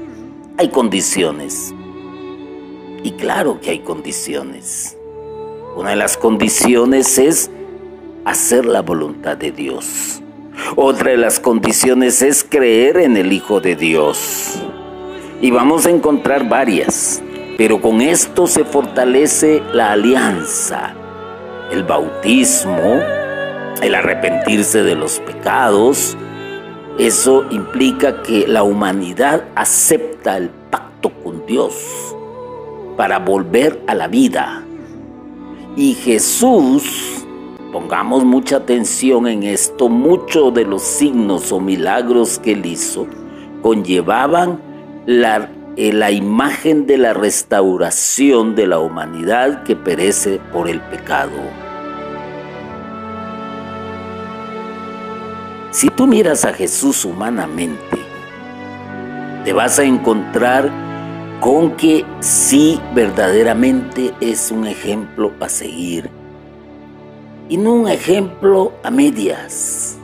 Hay 0.58 0.68
condiciones. 0.68 1.74
Y 3.02 3.12
claro 3.12 3.60
que 3.60 3.70
hay 3.70 3.78
condiciones. 3.78 4.98
Una 5.78 5.90
de 5.90 5.97
las 5.97 6.16
condiciones 6.16 7.18
es 7.18 7.52
hacer 8.25 8.66
la 8.66 8.82
voluntad 8.82 9.37
de 9.37 9.52
Dios. 9.52 10.20
Otra 10.75 11.12
de 11.12 11.16
las 11.16 11.38
condiciones 11.38 12.20
es 12.20 12.42
creer 12.42 12.97
en 12.97 13.16
el 13.16 13.32
Hijo 13.32 13.61
de 13.61 13.76
Dios. 13.76 14.61
Y 15.40 15.52
vamos 15.52 15.87
a 15.87 15.90
encontrar 15.90 16.49
varias, 16.49 17.23
pero 17.56 17.80
con 17.80 18.00
esto 18.00 18.49
se 18.49 18.64
fortalece 18.64 19.62
la 19.73 19.92
alianza, 19.92 20.94
el 21.70 21.85
bautismo, 21.85 22.99
el 23.80 23.94
arrepentirse 23.94 24.82
de 24.82 24.97
los 24.97 25.20
pecados. 25.20 26.16
Eso 26.99 27.47
implica 27.50 28.25
que 28.25 28.49
la 28.49 28.64
humanidad 28.64 29.44
acepta 29.54 30.38
el 30.38 30.50
pacto 30.70 31.12
con 31.23 31.47
Dios 31.47 32.16
para 32.97 33.20
volver 33.20 33.80
a 33.87 33.94
la 33.94 34.08
vida 34.08 34.64
y 35.78 35.94
Jesús, 35.94 37.25
pongamos 37.73 38.25
mucha 38.25 38.56
atención 38.56 39.28
en 39.28 39.44
esto, 39.44 39.88
muchos 39.88 40.52
de 40.52 40.64
los 40.64 40.82
signos 40.82 41.52
o 41.52 41.61
milagros 41.61 42.40
que 42.40 42.52
él 42.52 42.66
hizo 42.66 43.06
conllevaban 43.62 44.61
la, 45.06 45.52
eh, 45.76 45.92
la 45.92 46.11
imagen 46.11 46.88
de 46.88 46.99
la 46.99 47.14
restauración 47.14 48.56
de 48.56 48.66
la 48.66 48.80
humanidad 48.80 49.62
que 49.62 49.76
perece 49.76 50.40
por 50.52 50.68
el 50.68 50.80
pecado. 50.80 51.38
Si 55.70 55.90
tú 55.90 56.08
miras 56.08 56.44
a 56.44 56.52
Jesús 56.52 57.04
humanamente, 57.04 57.99
te 59.44 59.52
vas 59.52 59.78
a 59.78 59.85
encontrar 59.85 60.88
con 61.40 61.76
que 61.76 62.04
sí 62.20 62.80
verdaderamente 62.94 64.12
es 64.20 64.50
un 64.50 64.66
ejemplo 64.66 65.32
a 65.40 65.48
seguir 65.48 66.10
y 67.48 67.56
no 67.56 67.74
un 67.74 67.88
ejemplo 67.88 68.72
a 68.82 68.90
medias. 68.90 69.96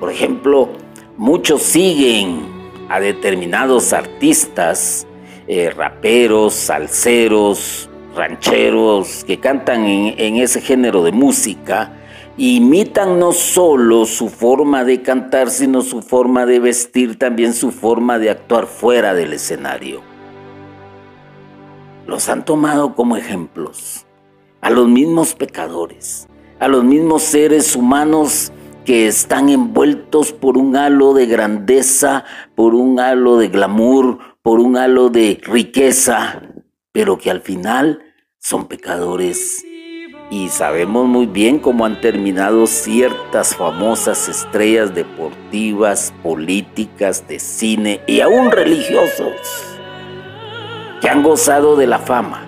Por 0.00 0.10
ejemplo, 0.10 0.70
muchos 1.16 1.62
siguen 1.62 2.40
a 2.88 3.00
determinados 3.00 3.92
artistas, 3.92 5.06
eh, 5.46 5.70
raperos, 5.70 6.54
salseros, 6.54 7.90
rancheros 8.16 9.24
que 9.24 9.38
cantan 9.38 9.84
en, 9.84 10.14
en 10.18 10.36
ese 10.36 10.60
género 10.60 11.02
de 11.02 11.12
música, 11.12 11.97
imitan 12.38 13.18
no 13.18 13.32
solo 13.32 14.06
su 14.06 14.28
forma 14.28 14.84
de 14.84 15.02
cantar, 15.02 15.50
sino 15.50 15.82
su 15.82 16.02
forma 16.02 16.46
de 16.46 16.60
vestir, 16.60 17.18
también 17.18 17.52
su 17.52 17.72
forma 17.72 18.18
de 18.18 18.30
actuar 18.30 18.66
fuera 18.66 19.12
del 19.12 19.32
escenario. 19.32 20.02
Los 22.06 22.28
han 22.28 22.44
tomado 22.44 22.94
como 22.94 23.16
ejemplos 23.16 24.06
a 24.60 24.70
los 24.70 24.88
mismos 24.88 25.34
pecadores, 25.34 26.28
a 26.60 26.68
los 26.68 26.84
mismos 26.84 27.22
seres 27.22 27.74
humanos 27.74 28.52
que 28.84 29.08
están 29.08 29.48
envueltos 29.48 30.32
por 30.32 30.56
un 30.56 30.76
halo 30.76 31.14
de 31.14 31.26
grandeza, 31.26 32.24
por 32.54 32.74
un 32.74 33.00
halo 33.00 33.36
de 33.36 33.48
glamour, 33.48 34.18
por 34.42 34.60
un 34.60 34.76
halo 34.76 35.10
de 35.10 35.40
riqueza, 35.42 36.40
pero 36.92 37.18
que 37.18 37.30
al 37.30 37.42
final 37.42 38.00
son 38.38 38.66
pecadores 38.66 39.64
y 40.30 40.48
sabemos 40.48 41.06
muy 41.06 41.26
bien 41.26 41.58
cómo 41.58 41.86
han 41.86 42.00
terminado 42.00 42.66
ciertas 42.66 43.56
famosas 43.56 44.28
estrellas 44.28 44.94
deportivas, 44.94 46.12
políticas, 46.22 47.26
de 47.26 47.38
cine 47.38 48.00
y 48.06 48.20
aún 48.20 48.50
religiosos, 48.50 49.32
que 51.00 51.08
han 51.08 51.22
gozado 51.22 51.76
de 51.76 51.86
la 51.86 51.98
fama 51.98 52.46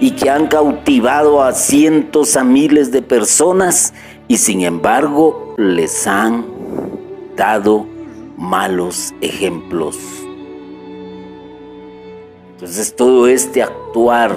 y 0.00 0.10
que 0.10 0.28
han 0.28 0.48
cautivado 0.48 1.42
a 1.42 1.52
cientos, 1.52 2.36
a 2.36 2.44
miles 2.44 2.90
de 2.92 3.00
personas 3.00 3.94
y 4.28 4.36
sin 4.36 4.62
embargo 4.62 5.54
les 5.56 6.06
han 6.06 6.44
dado 7.36 7.86
malos 8.36 9.14
ejemplos 9.20 10.23
entonces 12.64 12.96
todo 12.96 13.28
este 13.28 13.62
actuar 13.62 14.34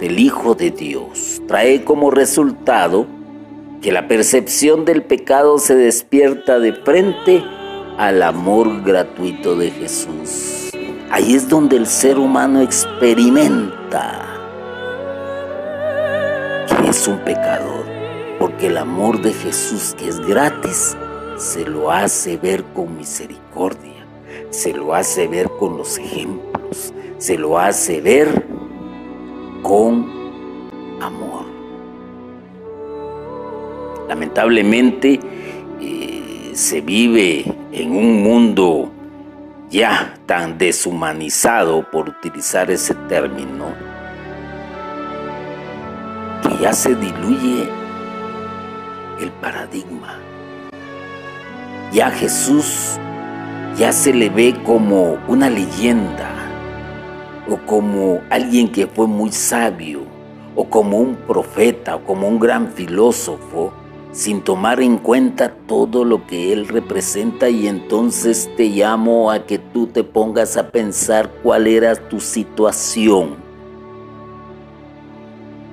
del 0.00 0.18
Hijo 0.18 0.56
de 0.56 0.72
Dios 0.72 1.40
trae 1.46 1.84
como 1.84 2.10
resultado 2.10 3.06
que 3.80 3.92
la 3.92 4.08
percepción 4.08 4.84
del 4.84 5.04
pecado 5.04 5.58
se 5.58 5.76
despierta 5.76 6.58
de 6.58 6.72
frente 6.72 7.44
al 7.96 8.24
amor 8.24 8.82
gratuito 8.82 9.54
de 9.54 9.70
Jesús. 9.70 10.72
Ahí 11.12 11.36
es 11.36 11.48
donde 11.48 11.76
el 11.76 11.86
ser 11.86 12.18
humano 12.18 12.62
experimenta 12.62 14.26
que 16.82 16.90
es 16.90 17.06
un 17.06 17.18
pecador, 17.20 17.86
porque 18.40 18.66
el 18.66 18.76
amor 18.76 19.22
de 19.22 19.32
Jesús 19.32 19.94
que 19.96 20.08
es 20.08 20.18
gratis 20.18 20.96
se 21.36 21.64
lo 21.64 21.92
hace 21.92 22.38
ver 22.38 22.64
con 22.74 22.96
misericordia, 22.96 24.04
se 24.50 24.72
lo 24.72 24.94
hace 24.94 25.28
ver 25.28 25.48
con 25.60 25.78
los 25.78 25.96
ejemplos, 25.98 26.47
se 27.18 27.36
lo 27.36 27.58
hace 27.58 28.00
ver 28.00 28.46
con 29.62 30.06
amor. 31.00 31.44
Lamentablemente 34.08 35.20
eh, 35.80 36.52
se 36.54 36.80
vive 36.80 37.44
en 37.72 37.90
un 37.90 38.22
mundo 38.22 38.90
ya 39.70 40.14
tan 40.26 40.56
deshumanizado, 40.56 41.88
por 41.90 42.08
utilizar 42.08 42.70
ese 42.70 42.94
término, 43.08 43.66
que 46.42 46.62
ya 46.62 46.72
se 46.72 46.94
diluye 46.94 47.68
el 49.20 49.30
paradigma. 49.42 50.18
Ya 51.92 52.10
Jesús 52.10 52.98
ya 53.76 53.92
se 53.92 54.12
le 54.12 54.30
ve 54.30 54.54
como 54.64 55.18
una 55.28 55.50
leyenda, 55.50 56.37
o 57.48 57.56
como 57.66 58.20
alguien 58.30 58.70
que 58.70 58.86
fue 58.86 59.06
muy 59.06 59.32
sabio, 59.32 60.02
o 60.54 60.64
como 60.64 60.98
un 60.98 61.16
profeta, 61.16 61.96
o 61.96 62.04
como 62.04 62.28
un 62.28 62.38
gran 62.38 62.68
filósofo, 62.72 63.72
sin 64.12 64.42
tomar 64.42 64.80
en 64.80 64.98
cuenta 64.98 65.54
todo 65.66 66.04
lo 66.04 66.26
que 66.26 66.52
él 66.52 66.68
representa 66.68 67.48
y 67.48 67.68
entonces 67.68 68.50
te 68.56 68.68
llamo 68.68 69.30
a 69.30 69.46
que 69.46 69.58
tú 69.58 69.86
te 69.86 70.02
pongas 70.02 70.56
a 70.56 70.70
pensar 70.70 71.30
cuál 71.42 71.66
era 71.66 71.94
tu 71.94 72.20
situación. 72.20 73.36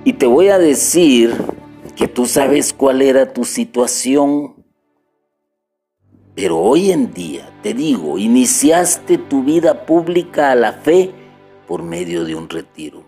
Y 0.04 0.14
te 0.14 0.28
voy 0.28 0.50
a 0.50 0.60
decir 0.60 1.34
que 1.96 2.08
tú 2.08 2.26
sabes 2.26 2.74
cuál 2.74 3.02
era 3.02 3.34
tu 3.34 3.44
situación, 3.44 4.54
pero 6.36 6.60
hoy 6.60 6.92
en 6.92 7.14
día, 7.14 7.50
te 7.64 7.74
digo, 7.74 8.20
iniciaste 8.20 9.18
tu 9.18 9.44
vida 9.44 9.86
pública 9.86 10.52
a 10.52 10.56
la 10.56 10.74
fe 10.74 11.25
por 11.68 11.84
medio 11.84 12.24
de 12.26 12.36
un 12.36 12.50
retiro. 12.50 13.04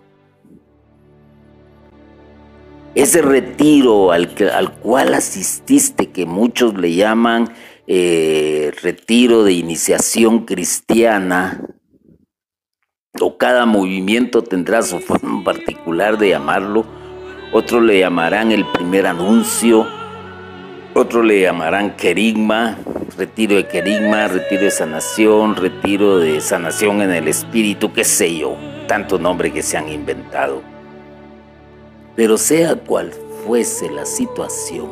Ese 2.94 3.22
retiro 3.22 4.12
al, 4.12 4.34
al 4.52 4.72
cual 4.72 5.14
asististe, 5.14 6.10
que 6.10 6.26
muchos 6.26 6.74
le 6.74 6.94
llaman 6.94 7.52
eh, 7.86 8.72
retiro 8.82 9.44
de 9.44 9.52
iniciación 9.52 10.44
cristiana, 10.44 11.64
o 13.20 13.38
cada 13.38 13.66
movimiento 13.66 14.42
tendrá 14.42 14.82
su 14.82 14.98
forma 15.00 15.44
particular 15.44 16.18
de 16.18 16.30
llamarlo, 16.30 16.84
otros 17.52 17.82
le 17.82 18.00
llamarán 18.00 18.52
el 18.52 18.66
primer 18.66 19.06
anuncio, 19.06 19.86
otros 20.94 21.24
le 21.24 21.40
llamarán 21.40 21.96
querigma, 21.96 22.76
retiro 23.18 23.56
de 23.56 23.66
querigma, 23.66 24.28
retiro 24.28 24.62
de 24.62 24.70
sanación, 24.70 25.56
retiro 25.56 26.18
de 26.18 26.40
sanación 26.40 27.02
en 27.02 27.10
el 27.10 27.26
espíritu, 27.26 27.92
qué 27.92 28.04
sé 28.04 28.38
yo. 28.38 28.56
tanto 28.86 29.18
nombre 29.18 29.52
que 29.52 29.62
se 29.62 29.76
han 29.76 29.88
inventado. 29.90 30.62
Pero 32.16 32.38
sea 32.38 32.74
cual 32.76 33.12
fuese 33.44 33.90
la 33.90 34.06
situación, 34.06 34.88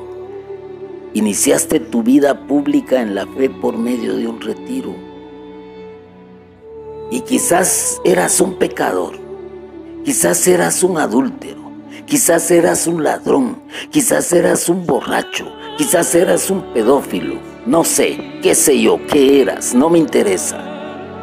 iniciaste 1.15 1.81
tu 1.81 2.03
vida 2.03 2.47
pública 2.47 3.01
en 3.01 3.15
la 3.15 3.27
fe 3.27 3.49
por 3.49 3.79
medio 3.79 4.17
de 4.17 4.27
un 4.27 4.41
retiro. 4.41 4.95
Y 7.11 7.21
quizás 7.21 8.03
eras 8.05 8.41
un 8.43 8.59
pecador, 8.59 9.15
quizás 10.05 10.47
eras 10.47 10.83
un 10.83 10.99
adúltero, 10.99 11.56
quizás 12.07 12.51
eras 12.53 12.87
un 12.87 13.03
ladrón, 13.03 13.59
quizás 13.91 14.33
eras 14.33 14.69
un 14.69 14.87
borracho, 14.87 15.53
quizás 15.77 16.15
eras 16.15 16.51
un 16.51 16.73
pedófilo, 16.73 17.35
no 17.67 17.83
sé, 17.83 18.39
qué 18.43 18.55
sé 18.55 18.81
yo, 18.81 19.01
qué 19.09 19.43
eras, 19.43 19.75
no 19.75 19.91
me 19.91 19.99
interesa. 19.99 20.59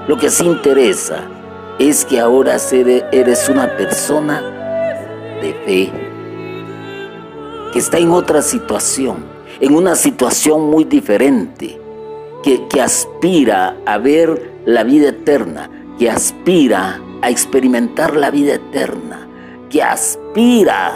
Lo 0.07 0.17
que 0.17 0.29
sí 0.29 0.45
interesa 0.45 1.23
es 1.79 2.03
que 2.03 2.19
ahora 2.19 2.57
eres 3.11 3.49
una 3.49 3.75
persona 3.77 4.41
de 5.41 5.53
fe, 5.65 5.91
que 7.71 7.79
está 7.79 7.97
en 7.97 8.11
otra 8.11 8.41
situación, 8.41 9.23
en 9.61 9.73
una 9.73 9.95
situación 9.95 10.69
muy 10.69 10.83
diferente, 10.83 11.79
que, 12.43 12.67
que 12.67 12.81
aspira 12.81 13.77
a 13.85 13.97
ver 13.97 14.51
la 14.65 14.83
vida 14.83 15.09
eterna, 15.09 15.69
que 15.97 16.09
aspira 16.09 16.99
a 17.21 17.29
experimentar 17.29 18.17
la 18.17 18.29
vida 18.29 18.55
eterna, 18.55 19.22
que 19.73 19.81
aspira 19.81 20.93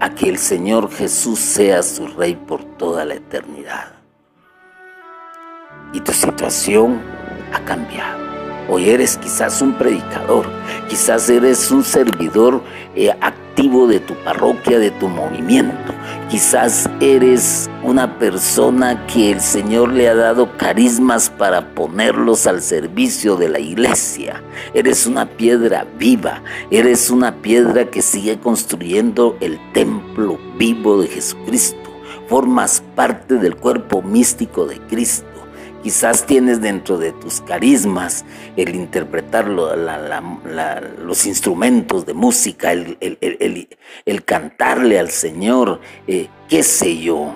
a 0.00 0.08
que 0.08 0.30
el 0.30 0.38
Señor 0.38 0.90
Jesús 0.90 1.38
sea 1.38 1.82
su 1.82 2.06
Rey 2.06 2.34
por 2.34 2.64
toda 2.64 3.04
la 3.04 3.16
eternidad. 3.16 3.92
Y 5.92 6.00
tu 6.00 6.14
situación 6.14 7.02
ha 7.52 7.62
cambiado. 7.66 8.18
Hoy 8.70 8.88
eres 8.88 9.18
quizás 9.18 9.60
un 9.60 9.74
predicador, 9.74 10.46
quizás 10.88 11.28
eres 11.28 11.70
un 11.70 11.84
servidor 11.84 12.62
eh, 12.96 13.10
activo 13.20 13.86
de 13.86 14.00
tu 14.00 14.14
parroquia, 14.14 14.78
de 14.78 14.90
tu 14.92 15.08
movimiento. 15.08 15.92
Quizás 16.30 16.88
eres 17.00 17.68
una 17.82 18.16
persona 18.20 19.04
que 19.08 19.32
el 19.32 19.40
Señor 19.40 19.92
le 19.92 20.08
ha 20.08 20.14
dado 20.14 20.56
carismas 20.56 21.28
para 21.28 21.74
ponerlos 21.74 22.46
al 22.46 22.62
servicio 22.62 23.34
de 23.34 23.48
la 23.48 23.58
iglesia. 23.58 24.40
Eres 24.72 25.08
una 25.08 25.26
piedra 25.26 25.88
viva, 25.98 26.40
eres 26.70 27.10
una 27.10 27.42
piedra 27.42 27.90
que 27.90 28.00
sigue 28.00 28.38
construyendo 28.38 29.36
el 29.40 29.58
templo 29.72 30.38
vivo 30.56 31.02
de 31.02 31.08
Jesucristo. 31.08 31.90
Formas 32.28 32.80
parte 32.94 33.34
del 33.34 33.56
cuerpo 33.56 34.00
místico 34.00 34.66
de 34.66 34.78
Cristo. 34.82 35.29
Quizás 35.82 36.26
tienes 36.26 36.60
dentro 36.60 36.98
de 36.98 37.12
tus 37.12 37.40
carismas 37.40 38.24
el 38.56 38.74
interpretar 38.74 39.48
los 39.48 41.26
instrumentos 41.26 42.04
de 42.04 42.12
música, 42.12 42.72
el, 42.72 44.24
cantarle 44.24 44.98
al 44.98 45.10
Señor, 45.10 45.80
eh, 46.06 46.28
qué 46.48 46.62
sé 46.62 46.98
yo. 46.98 47.34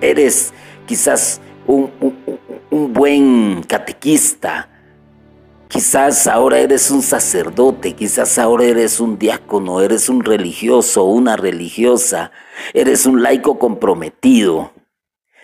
Eres 0.00 0.52
quizás 0.86 1.40
un, 1.66 1.90
un 2.70 2.92
buen 2.92 3.62
catequista, 3.62 4.68
Quizás 5.68 6.28
ahora 6.28 6.60
eres 6.60 6.92
un 6.92 7.02
sacerdote, 7.02 7.94
quizás 7.94 8.38
ahora 8.38 8.64
eres 8.64 9.00
un 9.00 9.18
diácono, 9.18 9.80
eres 9.80 10.08
un 10.08 10.22
religioso, 10.22 11.04
una 11.04 11.36
religiosa, 11.36 12.30
eres 12.72 13.04
un 13.04 13.20
laico 13.20 13.58
comprometido. 13.58 14.72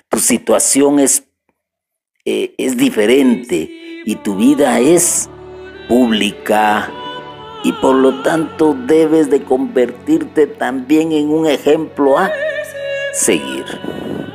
Tu 0.09 0.21
situación 0.21 1.01
es 1.01 1.25
eh, 2.25 2.55
es 2.57 2.77
diferente 2.77 3.69
y 4.05 4.15
tu 4.15 4.37
vida 4.37 4.79
es 4.79 5.29
pública 5.89 6.89
y 7.65 7.73
por 7.73 7.97
lo 7.97 8.23
tanto 8.23 8.77
debes 8.87 9.29
de 9.29 9.43
convertirte 9.43 10.47
también 10.47 11.11
en 11.11 11.31
un 11.31 11.49
ejemplo 11.49 12.17
a 12.17 12.31
seguir, 13.13 13.65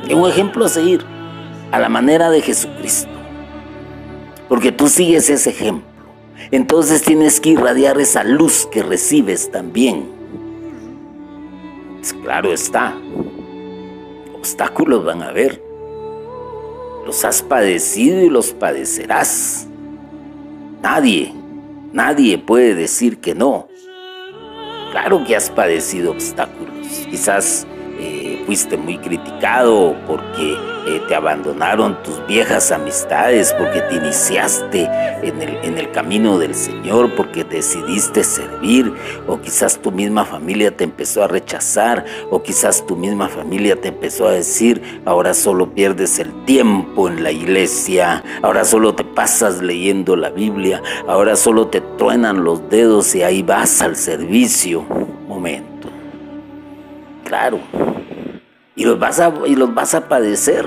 en 0.10 0.18
un 0.18 0.30
ejemplo 0.30 0.66
a 0.66 0.70
seguir 0.70 1.06
a 1.72 1.80
la 1.80 1.88
manera 1.88 2.30
de 2.30 2.42
Jesucristo, 2.42 3.12
porque 4.50 4.74
tú 4.74 4.90
sigues 4.90 5.30
ese 5.30 5.50
ejemplo. 5.52 5.88
Entonces 6.52 7.04
tienes 7.04 7.40
que 7.40 7.52
irradiar 7.52 8.02
esa 8.02 8.26
luz 8.26 8.68
que 8.70 8.84
recibes 8.84 9.50
también. 9.50 10.10
Claro 12.24 12.52
está, 12.52 12.98
obstáculos 14.34 15.06
van 15.06 15.24
a 15.24 15.30
haber, 15.30 15.67
los 17.08 17.24
has 17.24 17.42
padecido 17.42 18.22
y 18.22 18.30
los 18.30 18.52
padecerás. 18.52 19.66
Nadie, 20.84 21.34
nadie 21.94 22.38
puede 22.38 22.76
decir 22.76 23.20
que 23.20 23.34
no. 23.34 23.70
Claro 24.92 25.24
que 25.26 25.38
has 25.38 25.50
padecido 25.50 26.12
obstáculos. 26.12 26.86
Quizás 27.10 27.66
eh, 28.00 28.44
fuiste 28.46 28.78
muy 28.78 28.98
criticado 28.98 29.96
porque 30.08 30.58
eh, 30.88 31.02
te 31.06 31.16
abandonaron 31.16 32.02
tus 32.02 32.26
viejas 32.28 32.72
amistades, 32.72 33.54
porque 33.58 33.82
te 33.82 33.96
iniciaste 33.96 34.90
en 35.22 35.42
el, 35.42 35.50
en 35.64 35.78
el 35.78 35.92
camino 35.92 36.38
del 36.40 36.56
Señor, 36.56 37.14
porque 37.16 37.44
decidiste 37.44 38.24
servir, 38.24 38.94
o 39.28 39.42
quizás 39.42 39.82
tu 39.82 39.92
misma 39.92 40.24
familia 40.24 40.76
te 40.76 40.86
empezó 40.86 41.26
a 41.26 41.28
rechazar, 41.28 42.06
o 42.30 42.42
quizás 42.42 42.86
tu 42.86 42.96
misma 42.96 43.28
familia 43.28 43.76
te 43.76 43.90
empezó 43.90 44.30
a 44.30 44.32
decir, 44.32 45.02
ahora 45.04 45.34
solo 45.34 45.74
pierdes 45.74 46.20
el 46.20 46.46
tiempo 46.46 47.10
en 47.10 47.22
la 47.22 47.32
iglesia, 47.32 48.24
ahora 48.42 48.64
solo 48.64 48.96
te 48.96 49.04
pasas 49.04 49.62
leyendo 49.62 50.16
la 50.16 50.30
Biblia, 50.30 50.82
ahora 51.06 51.36
solo 51.36 51.68
te 51.68 51.82
truenan 51.98 52.46
los 52.46 52.70
dedos 52.70 53.14
y 53.14 53.24
ahí 53.24 53.44
vas 53.44 53.82
al 53.82 53.98
servicio. 53.98 54.86
Momento. 55.28 55.97
Claro, 57.28 57.60
y 58.74 58.86
los 58.86 58.98
vas 58.98 59.20
a, 59.20 59.34
y 59.46 59.58
los 59.58 59.74
vas 59.76 59.94
a 59.94 60.08
padecer, 60.08 60.66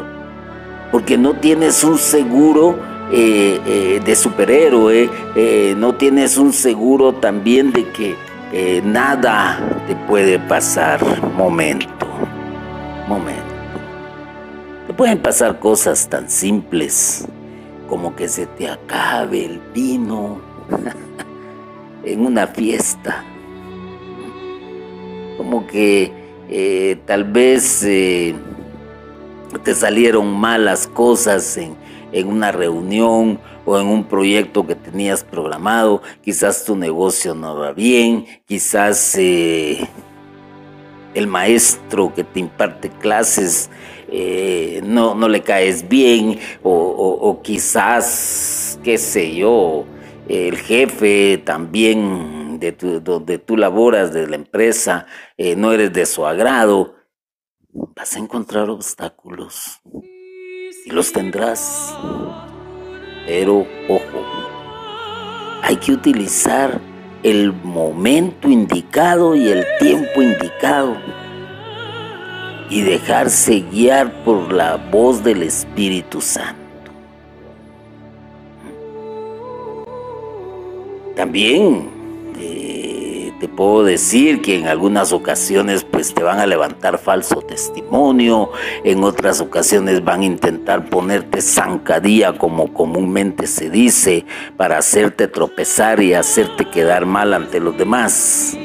porque 0.93 1.17
no 1.17 1.33
tienes 1.33 1.83
un 1.85 1.97
seguro 1.97 2.77
eh, 3.11 3.59
eh, 3.67 4.03
de 4.05 4.15
superhéroe, 4.15 5.09
eh, 5.37 5.75
no 5.79 5.95
tienes 5.95 6.37
un 6.37 6.53
seguro 6.53 7.15
también 7.15 7.73
de 7.73 7.89
que 7.89 8.83
nada 8.85 9.59
te 9.89 9.97
puede 10.07 10.39
pasar. 10.39 11.01
Momento, 11.35 12.07
momento. 13.09 13.43
Te 14.87 14.93
pueden 14.93 15.19
pasar 15.19 15.59
cosas 15.59 16.07
tan 16.11 16.29
simples 16.29 17.27
como 17.89 18.15
que 18.15 18.29
se 18.29 18.45
te 18.45 18.69
acabe 18.69 19.47
el 19.47 19.61
vino 19.73 20.43
en 22.05 22.27
una 22.27 22.47
fiesta, 22.49 23.25
como 25.39 25.67
que 25.67 26.20
eh, 26.53 26.99
tal 27.07 27.23
vez 27.23 27.85
eh, 27.85 28.35
te 29.63 29.73
salieron 29.73 30.37
malas 30.37 30.89
cosas 30.89 31.57
en, 31.57 31.79
una 32.27 32.51
reunión 32.51 33.39
o 33.65 33.79
en 33.79 33.87
un 33.87 34.03
proyecto 34.03 34.67
que 34.67 34.75
tenías 34.75 35.23
programado, 35.23 36.03
quizás 36.25 36.65
tu 36.65 36.75
negocio 36.75 37.37
no 37.37 37.57
va 37.57 37.71
bien, 37.71 38.27
quizás 38.47 39.15
eh, 39.17 39.87
el 41.15 41.29
maestro 41.29 42.13
que 42.13 42.25
te 42.25 42.41
imparte 42.41 42.91
clases 42.91 43.71
no, 44.83 45.15
no, 45.15 45.29
le 45.29 45.43
caes 45.43 45.89
bien. 45.89 46.41
O, 46.65 46.73
o 46.73 47.43
quizás, 47.43 48.77
qué 48.83 48.99
sé 48.99 49.37
yo, 49.37 49.85
el 50.29 50.57
jefe 50.57 51.39
también 51.39 52.40
de 52.61 53.01
donde 53.01 53.39
tú 53.39 53.57
laboras, 53.57 54.13
de 54.13 54.27
la 54.27 54.37
empresa, 54.37 55.07
eh, 55.37 55.57
no 55.57 55.73
eres 55.73 55.93
de 55.93 56.07
su 56.07 56.27
agrado, 56.27 56.95
vas 57.73 58.15
a 58.15 58.19
encontrar 58.19 58.69
obstáculos 58.69 59.81
y 60.85 60.91
los 60.91 61.13
tendrás. 61.13 61.97
Pero 63.27 63.67
ojo, 63.89 64.25
hay 65.63 65.77
que 65.77 65.93
utilizar 65.93 66.81
el 67.23 67.53
momento 67.53 68.49
indicado 68.49 69.35
y 69.35 69.49
el 69.49 69.65
tiempo 69.79 70.23
indicado 70.23 70.97
y 72.71 72.83
dejarse 72.83 73.61
guiar 73.71 74.25
por 74.25 74.53
la 74.53 74.77
voz 74.77 75.23
del 75.25 75.43
Espíritu 75.43 76.21
Santo. 76.21 76.61
También 81.17 81.90
te 83.41 83.49
puedo 83.49 83.85
decir 83.85 84.43
que 84.43 84.59
en 84.59 84.67
algunas 84.67 85.13
ocasiones 85.13 85.83
pues 85.83 86.13
te 86.13 86.23
van 86.23 86.41
a 86.41 86.47
levantar 86.47 86.99
falso 86.99 87.41
testimonio, 87.41 88.51
en 88.85 89.03
otras 89.03 89.41
ocasiones 89.41 90.05
van 90.05 90.21
a 90.21 90.27
intentar 90.27 90.91
ponerte 90.91 91.41
zancadilla 91.41 92.37
como 92.37 92.75
comúnmente 92.75 93.47
se 93.47 93.71
dice 93.71 94.27
para 94.59 94.77
hacerte 94.77 95.27
tropezar 95.27 96.03
y 96.03 96.13
hacerte 96.13 96.67
quedar 96.67 97.07
mal 97.07 97.33
ante 97.33 97.61
los 97.61 97.79
demás. 97.79 98.59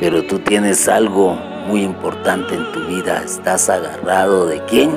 Pero 0.00 0.24
tú 0.24 0.38
tienes 0.38 0.88
algo 0.88 1.34
muy 1.68 1.82
importante 1.82 2.54
en 2.54 2.72
tu 2.72 2.86
vida, 2.86 3.22
estás 3.22 3.68
agarrado 3.68 4.46
de 4.46 4.64
quién? 4.64 4.92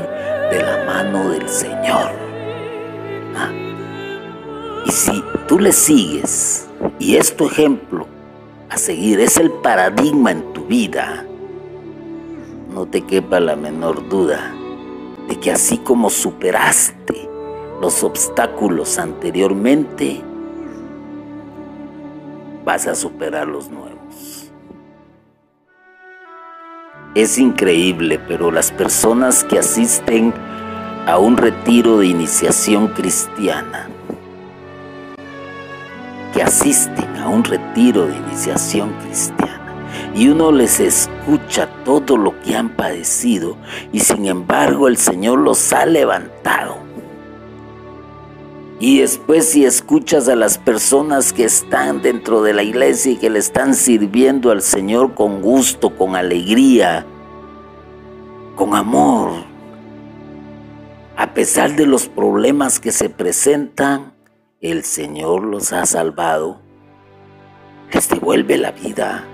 De 0.50 0.64
la 0.64 0.86
mano 0.86 1.30
del 1.30 1.50
Señor. 1.50 2.12
Ah. 3.36 3.52
Y 4.86 4.92
si 4.92 5.22
tú 5.48 5.60
le 5.60 5.74
sigues 5.74 6.71
y 7.00 7.16
es 7.16 7.36
tu 7.36 7.48
ejemplo 7.48 8.08
a 8.70 8.78
seguir, 8.78 9.20
es 9.20 9.38
el 9.38 9.52
paradigma 9.52 10.32
en 10.32 10.54
tu 10.54 10.66
vida, 10.66 11.26
no 12.74 12.86
te 12.86 13.02
quepa 13.02 13.40
la 13.40 13.56
menor 13.56 14.08
duda 14.08 14.54
de 15.28 15.36
que 15.40 15.52
así 15.52 15.78
como 15.78 16.10
superaste 16.10 17.30
los 17.82 18.04
obstáculos 18.04 18.98
anteriormente, 18.98 20.22
vas 22.64 22.88
a 22.88 22.96
superar 22.96 23.48
los 23.48 23.70
nuevos. 23.70 24.52
Es 27.16 27.38
increíble, 27.38 28.20
pero 28.28 28.52
las 28.52 28.72
personas 28.72 29.44
que 29.44 29.60
asisten 29.60 30.34
a 31.08 31.18
un 31.18 31.36
retiro 31.36 31.98
de 31.98 32.08
iniciación 32.08 32.88
cristiana, 32.88 33.90
asisten 36.42 37.16
a 37.18 37.28
un 37.28 37.44
retiro 37.44 38.08
de 38.08 38.16
iniciación 38.16 38.94
cristiana, 39.06 39.74
y 40.16 40.28
uno 40.28 40.52
les 40.52 40.80
escucha 40.80 41.68
todo 41.84 42.18
lo 42.18 42.40
que 42.42 42.56
han 42.56 42.70
padecido, 42.70 43.58
y 43.92 44.00
sin 44.00 44.26
embargo 44.26 44.88
el 44.88 44.98
Señor 44.98 45.40
los 45.40 45.72
ha 45.74 45.86
levantado. 45.86 46.78
Y 48.80 49.00
después 49.00 49.48
si 49.48 49.64
escuchas 49.64 50.28
a 50.28 50.36
las 50.36 50.58
personas 50.58 51.34
que 51.34 51.44
están 51.44 52.02
dentro 52.02 52.42
de 52.42 52.54
la 52.54 52.64
iglesia 52.64 53.12
y 53.12 53.18
que 53.18 53.30
le 53.30 53.38
están 53.38 53.76
sirviendo 53.76 54.50
al 54.50 54.64
Señor 54.64 55.14
con 55.14 55.44
gusto, 55.44 55.96
con 55.96 56.16
alegría, 56.16 57.06
con 58.56 58.74
amor, 58.76 59.52
a 61.16 61.36
pesar 61.36 61.76
de 61.76 61.86
los 61.86 62.08
problemas 62.08 62.80
que 62.80 62.92
se 62.92 63.08
presentan, 63.08 64.11
el 64.62 64.84
Señor 64.84 65.44
los 65.44 65.74
ha 65.74 65.86
salvado, 65.86 66.62
les 67.92 68.08
devuelve 68.08 68.58
la 68.58 68.72
vida, 68.72 69.26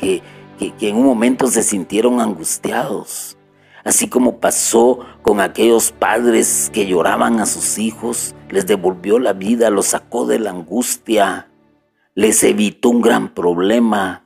que, 0.00 0.22
que 0.58 0.88
en 0.88 0.96
un 0.96 1.04
momento 1.04 1.46
se 1.46 1.62
sintieron 1.62 2.20
angustiados 2.20 3.36
Así 3.84 4.08
como 4.08 4.38
pasó 4.38 5.00
con 5.22 5.40
aquellos 5.40 5.90
padres 5.90 6.70
que 6.72 6.86
lloraban 6.86 7.40
a 7.40 7.46
sus 7.46 7.78
hijos, 7.78 8.34
les 8.48 8.66
devolvió 8.66 9.18
la 9.18 9.32
vida, 9.32 9.70
los 9.70 9.86
sacó 9.86 10.26
de 10.26 10.38
la 10.38 10.50
angustia, 10.50 11.48
les 12.14 12.44
evitó 12.44 12.90
un 12.90 13.00
gran 13.00 13.34
problema. 13.34 14.24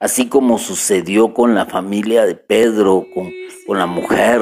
Así 0.00 0.28
como 0.28 0.58
sucedió 0.58 1.34
con 1.34 1.54
la 1.54 1.66
familia 1.66 2.24
de 2.24 2.34
Pedro, 2.34 3.04
con, 3.14 3.30
con 3.66 3.78
la 3.78 3.86
mujer 3.86 4.40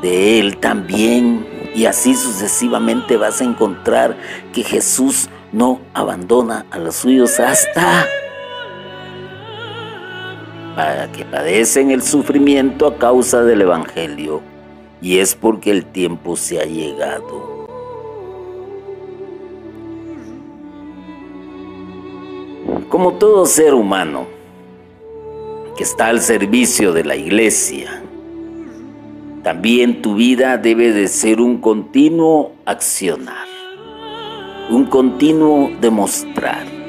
de 0.00 0.40
él 0.40 0.56
también. 0.56 1.46
Y 1.74 1.86
así 1.86 2.14
sucesivamente 2.14 3.16
vas 3.16 3.40
a 3.40 3.44
encontrar 3.44 4.16
que 4.52 4.62
Jesús 4.62 5.28
no 5.52 5.80
abandona 5.94 6.66
a 6.70 6.78
los 6.78 6.96
suyos 6.96 7.40
hasta 7.40 8.06
para 10.74 11.10
que 11.12 11.24
padecen 11.24 11.90
el 11.90 12.02
sufrimiento 12.02 12.86
a 12.86 12.96
causa 12.96 13.42
del 13.42 13.62
Evangelio, 13.62 14.40
y 15.00 15.18
es 15.18 15.34
porque 15.34 15.70
el 15.70 15.84
tiempo 15.84 16.36
se 16.36 16.60
ha 16.60 16.64
llegado. 16.64 17.66
Como 22.88 23.14
todo 23.14 23.46
ser 23.46 23.74
humano 23.74 24.26
que 25.76 25.82
está 25.82 26.08
al 26.08 26.20
servicio 26.20 26.92
de 26.92 27.04
la 27.04 27.16
iglesia, 27.16 28.01
también 29.42 30.02
tu 30.02 30.14
vida 30.14 30.56
debe 30.58 30.92
de 30.92 31.08
ser 31.08 31.40
un 31.40 31.58
continuo 31.60 32.52
accionar, 32.64 33.46
un 34.70 34.84
continuo 34.86 35.70
demostrar 35.80 36.82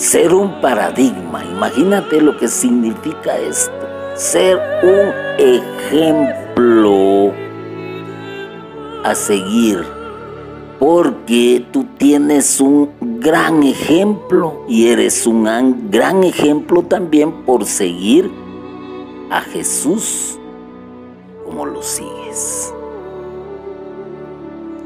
ser 0.00 0.32
un 0.32 0.62
paradigma. 0.62 1.44
Imagínate 1.44 2.22
lo 2.22 2.36
que 2.38 2.48
significa 2.48 3.38
esto. 3.38 3.70
Ser 4.16 4.58
un 4.82 5.12
ejemplo 5.38 7.32
a 9.04 9.14
seguir. 9.14 9.84
Porque 10.78 11.66
tú 11.70 11.84
tienes 11.98 12.58
un 12.62 12.88
gran 13.20 13.62
ejemplo 13.62 14.64
y 14.66 14.86
eres 14.86 15.26
un 15.26 15.44
gran 15.90 16.24
ejemplo 16.24 16.82
también 16.82 17.44
por 17.44 17.66
seguir 17.66 18.30
a 19.30 19.42
Jesús 19.42 20.39
como 21.50 21.66
lo 21.66 21.82
sigues. 21.82 22.72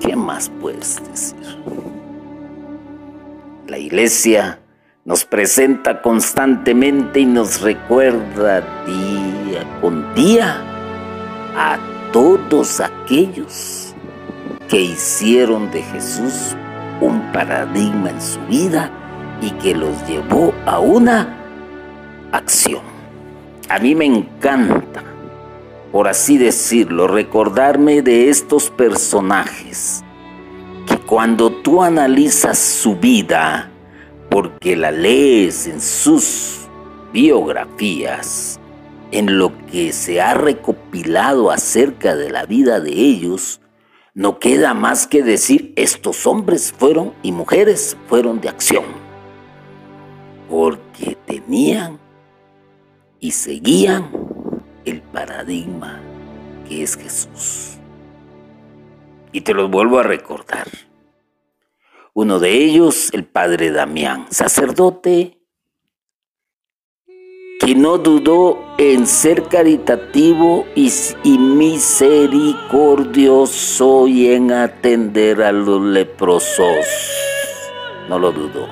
¿Qué 0.01 0.17
más 0.17 0.51
puedes 0.61 0.99
decir? 1.11 1.59
La 3.69 3.77
iglesia 3.77 4.61
nos 5.05 5.27
presenta 5.27 6.01
constantemente 6.01 7.21
y 7.21 7.27
nos 7.27 7.61
recuerda 7.61 8.63
día 8.87 9.81
con 9.83 10.15
día 10.15 10.57
a 11.55 11.79
todos 12.13 12.81
aquellos 12.81 13.95
que 14.69 14.81
hicieron 14.81 15.71
de 15.71 15.83
Jesús 15.83 16.57
un 17.03 17.31
paradigma 17.33 18.09
en 18.09 18.23
su 18.23 18.41
vida 18.47 18.91
y 19.43 19.51
que 19.51 19.75
los 19.75 20.07
llevó 20.09 20.55
a 20.65 20.79
una 20.79 21.37
acción. 22.33 22.83
A 23.69 23.79
mí 23.79 23.95
me 23.95 24.07
encanta, 24.07 25.03
por 25.95 26.09
así 26.09 26.39
decirlo, 26.39 27.07
recordarme 27.07 28.03
de 28.03 28.29
estos 28.29 28.69
personajes 28.69 30.03
que 30.89 30.99
cuando 30.99 31.53
tú 31.53 31.85
analizas 31.85 32.59
su 32.59 32.97
vida, 32.97 33.71
porque 34.29 34.75
la 34.75 34.91
lees 34.91 35.69
en 35.69 35.81
sus 35.81 36.67
biografías, 37.13 38.59
en 39.13 39.39
lo 39.39 39.53
que 39.67 39.93
se 39.93 40.21
ha 40.21 40.35
recopilado 40.35 41.53
acerca 41.53 42.17
de 42.17 42.29
la 42.29 42.45
vida 42.45 42.81
de 42.81 42.91
ellos, 42.91 43.61
no 44.15 44.41
queda 44.41 44.75
más 44.75 45.07
que 45.07 45.23
decir 45.23 45.75
estos 45.77 46.27
hombres 46.27 46.75
fueron 46.77 47.13
y 47.23 47.31
mujeres 47.31 47.97
fueron 48.09 48.41
de 48.41 48.49
acción, 48.49 48.83
porque 50.51 51.17
tenían 51.25 52.01
y 53.21 53.31
seguían 53.31 54.24
el 54.85 55.01
paradigma 55.01 56.01
que 56.69 56.83
es 56.83 56.97
Jesús. 56.97 57.79
Y 59.33 59.43
te 59.43 59.55
los 59.55 59.71
vuelvo 59.71 59.99
a 59.99 60.03
recordar. 60.03 60.69
Uno 62.13 62.39
de 62.39 62.53
ellos, 62.53 63.09
el 63.13 63.25
padre 63.25 63.73
Damián, 63.73 64.27
sacerdote 64.31 65.39
que 67.61 67.75
no 67.75 67.99
dudó 67.99 68.59
en 68.79 69.07
ser 69.07 69.43
caritativo 69.45 70.67
y, 70.75 70.91
misericordioso 71.39 74.07
y 74.07 74.29
en 74.29 74.53
atender 74.53 75.43
a 75.43 75.53
los 75.53 75.83
leprosos. 75.83 76.87
No 78.09 78.19
lo 78.19 78.33
dudó. 78.33 78.67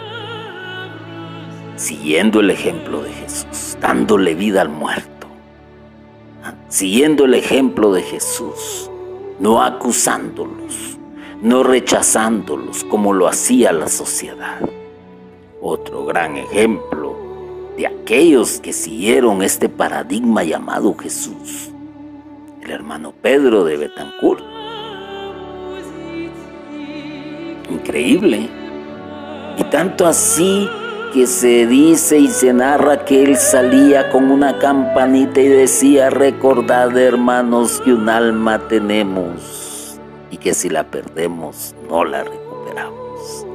Siguiendo 1.77 2.41
el 2.41 2.51
ejemplo 2.51 3.03
de 3.03 3.13
Jesús, 3.13 3.77
dándole 3.81 4.35
vida 4.35 4.61
al 4.61 4.69
muerto. 4.69 5.12
Siguiendo 6.73 7.27
el 7.27 7.35
ejemplo 7.35 7.93
de 7.93 8.03
Jesús, 8.03 8.91
no 9.39 9.63
acusándolos 9.63 10.93
no 11.43 11.65
rechazándolos 11.65 12.85
como 12.85 13.13
lo 13.13 13.27
hacía 13.27 13.73
la 13.73 13.89
sociedad. 13.89 14.61
Otro 15.61 16.07
gran 16.07 16.37
ejemplo 16.37 17.17
de 17.77 17.89
aquellos 17.89 18.61
que 18.61 18.73
siguieron 18.73 19.43
este 19.43 19.69
paradigma 19.69 20.45
llamado 20.45 20.97
Jesús, 20.97 21.73
el 22.63 22.71
hermano 22.71 23.13
Pedro 23.21 23.65
de 23.65 23.77
Betancourt. 23.77 24.45
Increíble. 27.69 28.49
Y 29.59 29.65
tanto 29.65 30.07
así 30.07 30.69
que 31.13 31.27
se 31.27 31.67
dice 31.67 32.19
y 32.19 32.29
se 32.29 32.53
narra 32.53 33.05
que 33.05 33.23
él 33.23 33.37
salía 33.37 34.09
con 34.11 34.31
una 34.31 34.59
campanita 34.59 35.41
y 35.41 35.49
decía, 35.49 36.09
recordad 36.09 36.97
hermanos 36.97 37.83
que 37.85 37.93
un 37.93 38.09
alma 38.09 38.67
tenemos 38.69 39.99
y 40.31 40.39
que 40.39 40.55
si 40.55 40.71
la 40.71 40.85
perdemos 40.85 41.75
no 41.89 42.05
la 42.05 42.25
recuperamos. 42.25 43.47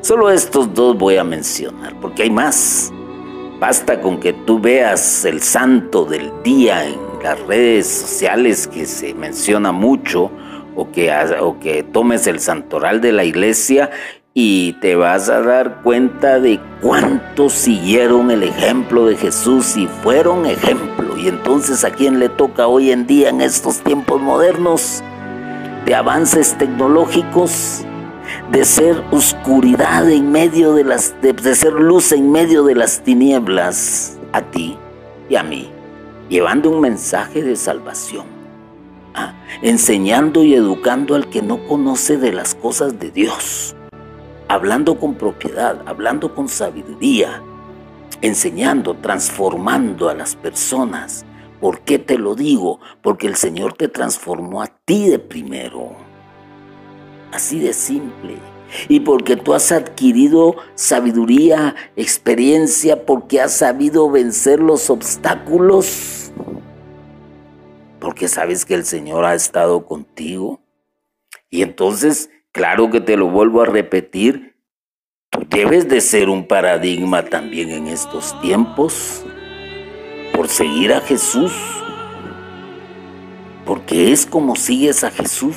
Solo 0.00 0.30
estos 0.30 0.74
dos 0.74 0.98
voy 0.98 1.16
a 1.16 1.24
mencionar, 1.24 1.94
porque 2.00 2.24
hay 2.24 2.30
más. 2.30 2.92
Basta 3.60 4.00
con 4.00 4.18
que 4.18 4.32
tú 4.32 4.58
veas 4.58 5.24
el 5.24 5.40
santo 5.40 6.04
del 6.04 6.32
día 6.42 6.84
en 6.84 6.98
las 7.22 7.38
redes 7.46 7.86
sociales 7.86 8.66
que 8.66 8.86
se 8.86 9.14
menciona 9.14 9.70
mucho, 9.70 10.32
o 10.74 10.90
que, 10.90 11.12
o 11.40 11.60
que 11.60 11.84
tomes 11.84 12.26
el 12.26 12.40
santoral 12.40 13.00
de 13.00 13.12
la 13.12 13.24
iglesia 13.24 13.90
y 14.34 14.74
te 14.74 14.96
vas 14.96 15.28
a 15.28 15.42
dar 15.42 15.82
cuenta 15.82 16.40
de 16.40 16.58
cuántos 16.80 17.52
siguieron 17.52 18.30
el 18.30 18.42
ejemplo 18.42 19.06
de 19.06 19.16
Jesús 19.16 19.76
y 19.76 19.86
fueron 19.86 20.46
ejemplo. 20.46 21.18
Y 21.18 21.28
entonces 21.28 21.84
a 21.84 21.90
quién 21.90 22.18
le 22.18 22.28
toca 22.28 22.66
hoy 22.66 22.90
en 22.90 23.06
día 23.06 23.28
en 23.28 23.42
estos 23.42 23.80
tiempos 23.80 24.20
modernos 24.20 25.02
de 25.84 25.94
avances 25.94 26.56
tecnológicos, 26.56 27.84
de 28.50 28.64
ser 28.64 29.02
oscuridad 29.10 30.08
en 30.10 30.32
medio 30.32 30.72
de 30.74 30.84
las, 30.84 31.14
de, 31.20 31.54
ser 31.54 31.74
luz 31.74 32.12
en 32.12 32.30
medio 32.30 32.64
de 32.64 32.74
las 32.74 33.02
tinieblas 33.02 34.18
a 34.32 34.40
ti 34.40 34.78
y 35.28 35.36
a 35.36 35.42
mí, 35.42 35.68
llevando 36.30 36.70
un 36.70 36.80
mensaje 36.80 37.42
de 37.42 37.56
salvación, 37.56 38.24
¿ah? 39.14 39.34
enseñando 39.60 40.42
y 40.44 40.54
educando 40.54 41.14
al 41.14 41.28
que 41.28 41.42
no 41.42 41.66
conoce 41.66 42.16
de 42.16 42.32
las 42.32 42.54
cosas 42.54 42.98
de 42.98 43.10
Dios, 43.10 43.74
hablando 44.52 44.98
con 44.98 45.14
propiedad, 45.14 45.82
hablando 45.86 46.34
con 46.34 46.46
sabiduría, 46.46 47.42
enseñando, 48.20 48.94
transformando 48.94 50.10
a 50.10 50.14
las 50.14 50.36
personas. 50.36 51.24
¿Por 51.58 51.80
qué 51.80 51.98
te 51.98 52.18
lo 52.18 52.34
digo? 52.34 52.78
Porque 53.02 53.26
el 53.26 53.36
Señor 53.36 53.72
te 53.72 53.88
transformó 53.88 54.60
a 54.60 54.66
ti 54.66 55.08
de 55.08 55.18
primero 55.18 55.96
Así 57.32 57.60
de 57.60 57.72
simple. 57.72 58.36
Y 58.90 59.00
porque 59.00 59.36
tú 59.36 59.54
has 59.54 59.72
adquirido 59.72 60.56
sabiduría, 60.74 61.74
experiencia, 61.96 63.06
porque 63.06 63.40
has 63.40 63.56
sabido 63.56 64.10
vencer 64.10 64.60
los 64.60 64.90
obstáculos, 64.90 66.30
porque 68.00 68.28
sabes 68.28 68.66
que 68.66 68.74
el 68.74 68.84
Señor 68.84 69.24
ha 69.24 69.34
estado 69.34 69.86
contigo. 69.86 70.60
Y 71.48 71.62
entonces, 71.62 72.28
claro 72.52 72.90
que 72.90 73.00
te 73.00 73.16
lo 73.16 73.28
vuelvo 73.28 73.62
a 73.62 73.66
repetir, 73.66 74.56
tú 75.30 75.40
debes 75.48 75.88
de 75.88 76.00
ser 76.00 76.28
un 76.28 76.46
paradigma 76.46 77.24
también 77.24 77.70
en 77.70 77.86
estos 77.88 78.38
tiempos 78.40 79.24
por 80.34 80.48
seguir 80.48 80.92
a 80.92 81.00
Jesús, 81.00 81.52
porque 83.64 84.12
es 84.12 84.26
como 84.26 84.56
sigues 84.56 85.02
a 85.04 85.10
Jesús. 85.10 85.56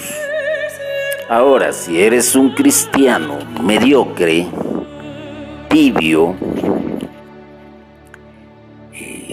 Ahora, 1.29 1.73
si 1.73 2.01
eres 2.01 2.36
un 2.36 2.51
cristiano 2.53 3.39
mediocre, 3.62 4.47
tibio, 5.69 6.36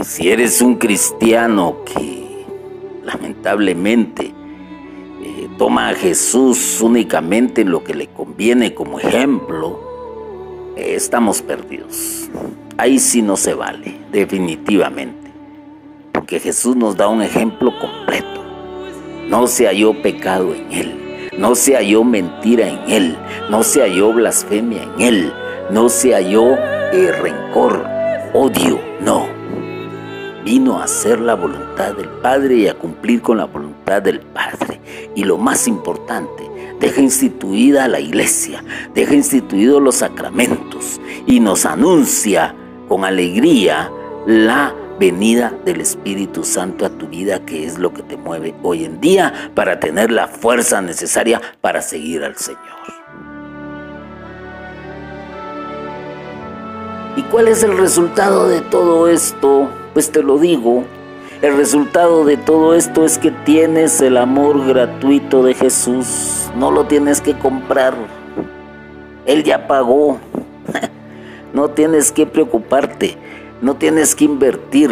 si 0.03 0.31
eres 0.31 0.61
un 0.63 0.77
cristiano 0.77 1.85
que 1.85 2.47
lamentablemente 3.05 4.35
toma 5.63 5.91
a 5.91 5.95
Jesús 5.95 6.81
únicamente 6.81 7.61
en 7.61 7.71
lo 7.71 7.85
que 7.85 7.95
le 7.95 8.09
conviene 8.09 8.75
como 8.75 8.99
ejemplo, 8.99 9.79
estamos 10.77 11.41
perdidos. 11.41 12.29
Ahí 12.77 12.99
sí 12.99 13.23
no 13.23 13.37
se 13.37 13.55
vale, 13.55 13.97
definitivamente. 14.11 15.31
Porque 16.11 16.41
Jesús 16.41 16.75
nos 16.75 16.97
da 16.97 17.07
un 17.07 17.23
ejemplo 17.23 17.73
completo. 17.79 18.43
No 19.29 19.47
se 19.47 19.69
halló 19.69 20.03
pecado 20.03 20.53
en 20.53 20.73
él 20.73 20.99
no 21.39 21.55
se 21.55 21.77
halló 21.77 22.05
mentira 22.05 22.69
en 22.69 22.91
él, 22.91 23.17
no 23.49 23.63
se 23.63 23.81
halló 23.81 24.13
blasfemia 24.13 24.83
en 24.83 25.01
él, 25.01 25.33
no 25.71 25.89
se 25.89 26.13
halló 26.13 26.57
eh, 26.93 27.11
rencor, 27.23 27.87
odio, 28.35 28.79
no. 29.01 29.27
Vino 30.45 30.79
a 30.79 30.85
hacer 30.85 31.21
la 31.21 31.35
voluntad 31.35 31.95
del 31.95 32.09
Padre 32.21 32.57
y 32.57 32.69
a 32.69 32.75
cumplir 32.75 33.23
con 33.23 33.39
la 33.39 33.47
voluntad 33.47 34.03
del 34.03 34.21
Padre. 34.21 34.62
Y 35.15 35.25
lo 35.25 35.39
más 35.39 35.69
importante, 35.69 36.51
deja 36.81 37.01
instituida 37.01 37.89
la 37.89 38.01
iglesia, 38.01 38.65
deja 38.95 39.15
instituidos 39.15 39.81
los 39.81 39.97
sacramentos 39.97 41.01
y 41.27 41.41
nos 41.41 41.65
anuncia 41.65 42.55
con 42.89 43.05
alegría 43.05 43.91
la 44.27 44.75
venida 44.99 45.53
del 45.65 45.81
Espíritu 45.81 46.45
Santo 46.45 46.87
a 46.87 46.91
tu 46.91 47.09
vida, 47.09 47.45
que 47.45 47.67
es 47.67 47.79
lo 47.79 47.93
que 47.93 48.03
te 48.03 48.17
mueve 48.17 48.55
hoy 48.63 48.85
en 48.85 49.01
día 49.01 49.51
para 49.55 49.81
tener 49.81 50.11
la 50.13 50.29
fuerza 50.29 50.81
necesaria 50.81 51.41
para 51.61 51.83
seguir 51.83 52.25
al 52.25 52.37
Señor. 52.37 52.63
¿Y 57.17 57.23
cuál 57.25 57.49
es 57.49 57.63
el 57.63 57.77
resultado 57.77 58.49
de 58.49 58.61
todo 58.63 59.09
esto? 59.09 59.69
Pues 59.93 60.11
te 60.11 60.23
lo 60.23 60.39
digo, 60.39 60.85
el 61.43 61.57
resultado 61.57 62.25
de 62.25 62.37
todo 62.37 62.75
esto 62.75 63.05
es 63.05 63.19
que 63.19 63.31
tienes 63.31 64.01
el 64.01 64.17
amor 64.17 64.67
gratuito 64.67 65.43
de 65.43 65.55
Jesús, 65.55 66.51
no 66.57 66.71
lo 66.71 66.87
tienes 66.87 67.21
que 67.21 67.37
comprar, 67.39 67.95
Él 69.27 69.45
ya 69.45 69.67
pagó, 69.67 70.19
no 71.53 71.69
tienes 71.71 72.11
que 72.11 72.27
preocuparte. 72.27 73.19
No 73.63 73.77
tienes 73.77 74.17
que 74.17 74.25
invertir, 74.25 74.91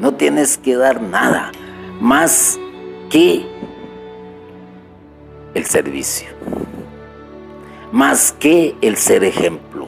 no 0.00 0.14
tienes 0.14 0.56
que 0.56 0.74
dar 0.74 1.02
nada 1.02 1.52
más 2.00 2.58
que 3.10 3.44
el 5.52 5.66
servicio, 5.66 6.28
más 7.92 8.32
que 8.32 8.74
el 8.80 8.96
ser 8.96 9.22
ejemplo. 9.22 9.86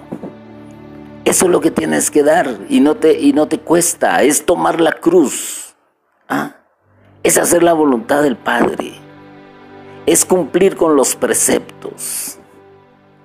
Eso 1.25 1.47
es 1.47 1.51
lo 1.51 1.63
que 1.63 1.71
tienes 1.71 2.11
que 2.11 2.23
dar 2.23 2.55
y 2.69 2.81
no 2.81 2.97
te, 2.97 3.19
y 3.19 3.33
no 3.33 3.49
te 3.49 3.61
cuesta, 3.61 4.23
es 4.23 4.45
tomar 4.45 4.79
la 4.79 4.93
cruz, 4.93 5.62
¿ah? 6.33 6.57
es 7.23 7.39
hacer 7.39 7.63
la 7.63 7.73
voluntad 7.73 8.23
del 8.23 8.37
Padre, 8.37 8.95
es 10.07 10.25
cumplir 10.25 10.77
con 10.77 10.97
los 10.97 11.15
preceptos. 11.15 12.39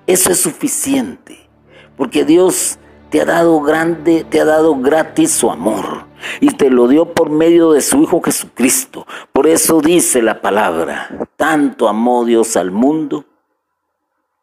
Eso 0.06 0.30
es 0.30 0.40
suficiente, 0.40 1.48
porque 1.96 2.24
Dios 2.24 2.78
te 3.10 3.20
ha 3.20 3.24
dado 3.24 3.60
grande, 3.60 4.24
te 4.24 4.40
ha 4.40 4.44
dado 4.44 4.76
gratis 4.76 5.32
su 5.32 5.50
amor 5.50 6.06
y 6.40 6.50
te 6.50 6.70
lo 6.70 6.88
dio 6.88 7.12
por 7.14 7.30
medio 7.30 7.72
de 7.72 7.80
su 7.80 8.02
Hijo 8.02 8.20
Jesucristo. 8.22 9.06
Por 9.32 9.46
eso 9.46 9.80
dice 9.80 10.22
la 10.22 10.40
palabra, 10.40 11.08
tanto 11.36 11.88
amó 11.88 12.24
Dios 12.24 12.56
al 12.56 12.70
mundo 12.70 13.24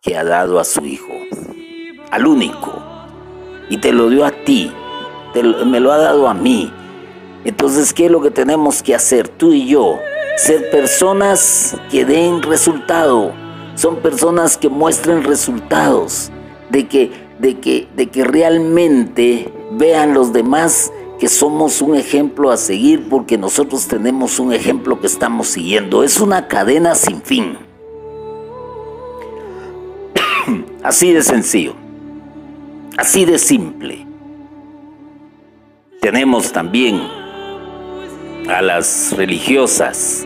que 0.01 0.17
ha 0.17 0.23
dado 0.23 0.59
a 0.59 0.63
su 0.63 0.85
Hijo, 0.85 1.13
al 2.11 2.27
único, 2.27 2.81
y 3.69 3.77
te 3.77 3.91
lo 3.91 4.09
dio 4.09 4.25
a 4.25 4.31
ti, 4.31 4.71
me 5.65 5.79
lo 5.79 5.91
ha 5.91 5.97
dado 5.97 6.27
a 6.27 6.33
mí. 6.33 6.71
Entonces, 7.45 7.93
¿qué 7.93 8.07
es 8.07 8.11
lo 8.11 8.21
que 8.21 8.31
tenemos 8.31 8.83
que 8.83 8.93
hacer 8.93 9.29
tú 9.29 9.53
y 9.53 9.67
yo? 9.67 9.99
Ser 10.37 10.69
personas 10.69 11.77
que 11.89 12.03
den 12.03 12.41
resultado, 12.41 13.31
son 13.75 13.97
personas 13.97 14.57
que 14.57 14.67
muestren 14.67 15.23
resultados, 15.23 16.31
de 16.69 16.87
que 16.87 17.25
de 17.39 17.59
que, 17.59 17.87
de 17.95 18.07
que 18.07 18.23
realmente 18.23 19.51
vean 19.71 20.13
los 20.13 20.33
demás 20.33 20.91
que 21.19 21.27
somos 21.27 21.81
un 21.81 21.95
ejemplo 21.95 22.51
a 22.51 22.57
seguir 22.57 23.07
porque 23.09 23.37
nosotros 23.37 23.87
tenemos 23.87 24.39
un 24.39 24.53
ejemplo 24.53 24.99
que 24.99 25.07
estamos 25.07 25.47
siguiendo. 25.47 26.03
Es 26.03 26.19
una 26.19 26.47
cadena 26.47 26.95
sin 26.95 27.21
fin. 27.21 27.57
Así 30.83 31.13
de 31.13 31.21
sencillo. 31.21 31.75
Así 32.97 33.25
de 33.25 33.37
simple. 33.37 34.05
Tenemos 36.01 36.51
también 36.51 37.01
a 38.47 38.61
las 38.61 39.13
religiosas, 39.17 40.25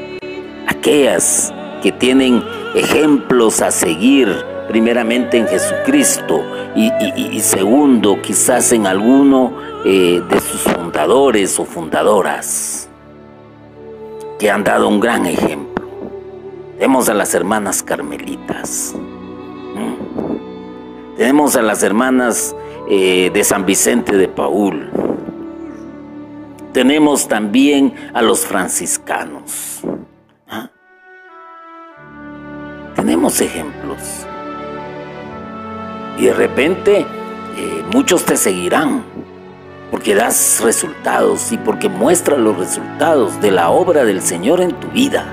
aquellas 0.67 1.53
que 1.81 1.91
tienen 1.91 2.43
ejemplos 2.75 3.61
a 3.61 3.71
seguir 3.71 4.29
primeramente 4.67 5.37
en 5.37 5.47
Jesucristo 5.47 6.43
y, 6.75 7.39
segundo 7.39 8.21
quizás 8.21 8.71
en 8.71 8.85
alguno 8.85 9.53
eh, 9.85 10.21
de 10.29 10.39
sus 10.39 10.61
fundadores 10.61 11.59
o 11.59 11.65
fundadoras 11.65 12.89
que 14.37 14.51
han 14.51 14.63
dado 14.63 14.87
un 14.87 14.99
gran 14.99 15.25
ejemplo. 15.25 15.87
Tenemos 16.77 17.09
a 17.09 17.13
las 17.13 17.33
hermanas 17.33 17.83
carmelitas, 17.83 18.95
tenemos 21.17 21.55
a 21.55 21.61
las 21.61 21.83
hermanas 21.83 22.55
eh, 22.89 23.31
de 23.33 23.43
San 23.43 23.65
Vicente 23.65 24.15
de 24.15 24.27
Paul, 24.27 24.89
tenemos 26.73 27.27
también 27.27 27.93
a 28.13 28.21
los 28.21 28.45
franciscanos. 28.45 29.81
¿ah? 30.47 30.69
Tenemos 32.95 33.41
ejemplos. 33.41 34.25
Y 36.17 36.25
de 36.25 36.33
repente 36.33 36.99
eh, 36.99 37.83
muchos 37.93 38.25
te 38.25 38.35
seguirán 38.35 39.03
porque 39.89 40.13
das 40.13 40.61
resultados 40.63 41.51
y 41.51 41.57
porque 41.57 41.89
muestras 41.89 42.39
los 42.39 42.57
resultados 42.57 43.41
de 43.41 43.51
la 43.51 43.69
obra 43.69 44.05
del 44.05 44.21
Señor 44.21 44.61
en 44.61 44.73
tu 44.73 44.87
vida. 44.89 45.25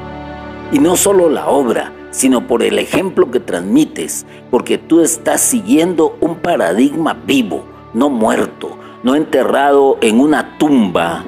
Y 0.72 0.78
no 0.78 0.96
solo 0.96 1.28
la 1.28 1.48
obra, 1.48 1.92
sino 2.10 2.46
por 2.46 2.62
el 2.62 2.78
ejemplo 2.78 3.30
que 3.30 3.40
transmites, 3.40 4.24
porque 4.50 4.78
tú 4.78 5.02
estás 5.02 5.42
siguiendo 5.42 6.16
un 6.20 6.36
paradigma 6.36 7.14
vivo, 7.26 7.64
no 7.92 8.08
muerto, 8.08 8.78
no 9.06 9.14
enterrado 9.14 9.98
en 10.00 10.18
una 10.18 10.58
tumba, 10.58 11.24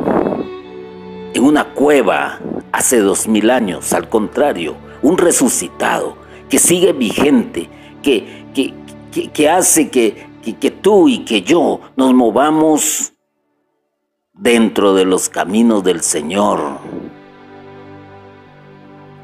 en 1.32 1.44
una 1.44 1.74
cueva 1.74 2.40
hace 2.72 2.98
dos 2.98 3.28
mil 3.28 3.50
años, 3.50 3.92
al 3.92 4.08
contrario, 4.08 4.74
un 5.00 5.16
resucitado 5.16 6.16
que 6.48 6.58
sigue 6.58 6.92
vigente, 6.92 7.70
que, 8.02 8.46
que, 8.52 8.74
que, 9.30 9.48
hace 9.48 9.90
que, 9.90 10.26
que 10.58 10.70
tú 10.72 11.08
y 11.08 11.24
que 11.24 11.42
yo 11.42 11.78
nos 11.94 12.12
movamos 12.14 13.12
dentro 14.32 14.92
de 14.94 15.04
los 15.04 15.28
caminos 15.28 15.84
del 15.84 16.00
Señor. 16.00 16.80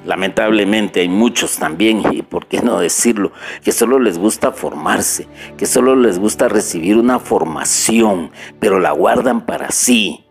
Lamentablemente 0.04 1.00
hay 1.00 1.08
muchos 1.08 1.56
también, 1.56 2.02
y 2.12 2.22
por 2.22 2.46
qué 2.46 2.60
no 2.60 2.78
decirlo, 2.78 3.32
que 3.62 3.72
solo 3.72 3.98
les 3.98 4.18
gusta 4.18 4.52
formarse, 4.52 5.26
que 5.56 5.66
solo 5.66 5.96
les 5.96 6.18
gusta 6.18 6.48
recibir 6.48 6.98
una 6.98 7.18
formación, 7.18 8.30
pero 8.60 8.80
la 8.80 8.92
guardan 8.92 9.46
para 9.46 9.70
sí. 9.70 10.26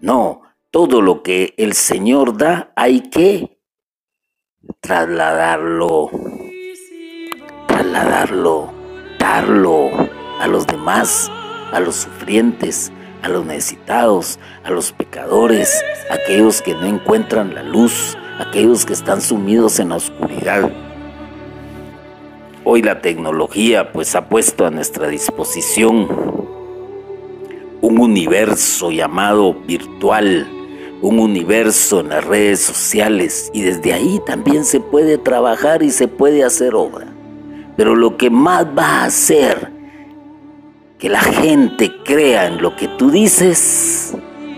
No, 0.00 0.42
todo 0.70 1.02
lo 1.02 1.22
que 1.22 1.54
el 1.58 1.74
Señor 1.74 2.38
da 2.38 2.72
hay 2.74 3.00
que 3.10 3.58
trasladarlo, 4.80 6.10
trasladarlo, 7.66 8.72
darlo 9.18 9.90
a 10.40 10.46
los 10.46 10.66
demás, 10.66 11.30
a 11.72 11.80
los 11.80 11.96
sufrientes, 11.96 12.92
a 13.22 13.28
los 13.28 13.44
necesitados, 13.44 14.38
a 14.64 14.70
los 14.70 14.92
pecadores, 14.92 15.82
a 16.10 16.14
aquellos 16.14 16.62
que 16.62 16.74
no 16.74 16.86
encuentran 16.86 17.54
la 17.54 17.62
luz, 17.62 18.16
aquellos 18.38 18.86
que 18.86 18.92
están 18.92 19.20
sumidos 19.20 19.78
en 19.80 19.90
la 19.90 19.96
oscuridad. 19.96 20.70
Hoy 22.64 22.82
la 22.82 23.00
tecnología 23.00 23.92
pues 23.92 24.14
ha 24.14 24.28
puesto 24.28 24.66
a 24.66 24.70
nuestra 24.70 25.08
disposición 25.08 26.08
un 27.80 28.00
universo 28.00 28.90
llamado 28.90 29.54
virtual, 29.54 30.46
un 31.00 31.18
universo 31.18 32.00
en 32.00 32.10
las 32.10 32.24
redes 32.24 32.60
sociales 32.60 33.50
y 33.52 33.62
desde 33.62 33.92
ahí 33.92 34.20
también 34.26 34.64
se 34.64 34.80
puede 34.80 35.18
trabajar 35.18 35.82
y 35.82 35.90
se 35.90 36.08
puede 36.08 36.44
hacer 36.44 36.74
obra. 36.74 37.06
Pero 37.76 37.94
lo 37.96 38.16
que 38.16 38.30
más 38.30 38.66
va 38.66 39.02
a 39.02 39.04
hacer 39.04 39.72
que 40.98 41.08
la 41.08 41.20
gente 41.20 41.92
crea 42.04 42.46
en 42.46 42.60
lo 42.60 42.74
que 42.74 42.88
tú 42.88 43.10
dices 43.10 44.14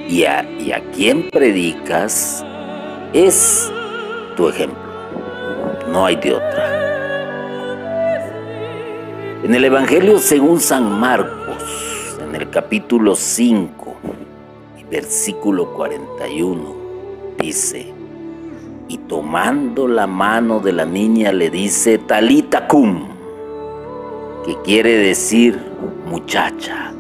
y 0.09 0.25
a, 0.25 0.43
y 0.59 0.73
a 0.73 0.81
quien 0.91 1.29
predicas 1.29 2.45
es 3.13 3.71
tu 4.37 4.49
ejemplo. 4.49 4.79
No 5.91 6.07
hay 6.07 6.17
de 6.17 6.35
otra. 6.35 6.81
En 9.43 9.55
el 9.55 9.65
Evangelio 9.65 10.19
según 10.19 10.61
San 10.61 11.01
Marcos, 11.01 12.19
en 12.23 12.35
el 12.37 12.51
capítulo 12.51 13.17
5 13.17 13.97
y 14.79 14.85
versículo 14.85 15.73
41, 15.73 16.75
dice, 17.39 17.93
y 18.87 18.99
tomando 18.99 19.89
la 19.89 20.07
mano 20.07 20.61
de 20.61 20.73
la 20.73 20.85
niña 20.85 21.33
le 21.33 21.51
dice, 21.51 21.99
Talita 21.99 22.69
cum, 22.69 23.09
que 24.45 24.57
quiere 24.63 24.97
decir, 24.97 25.59
muchacha, 26.07 26.93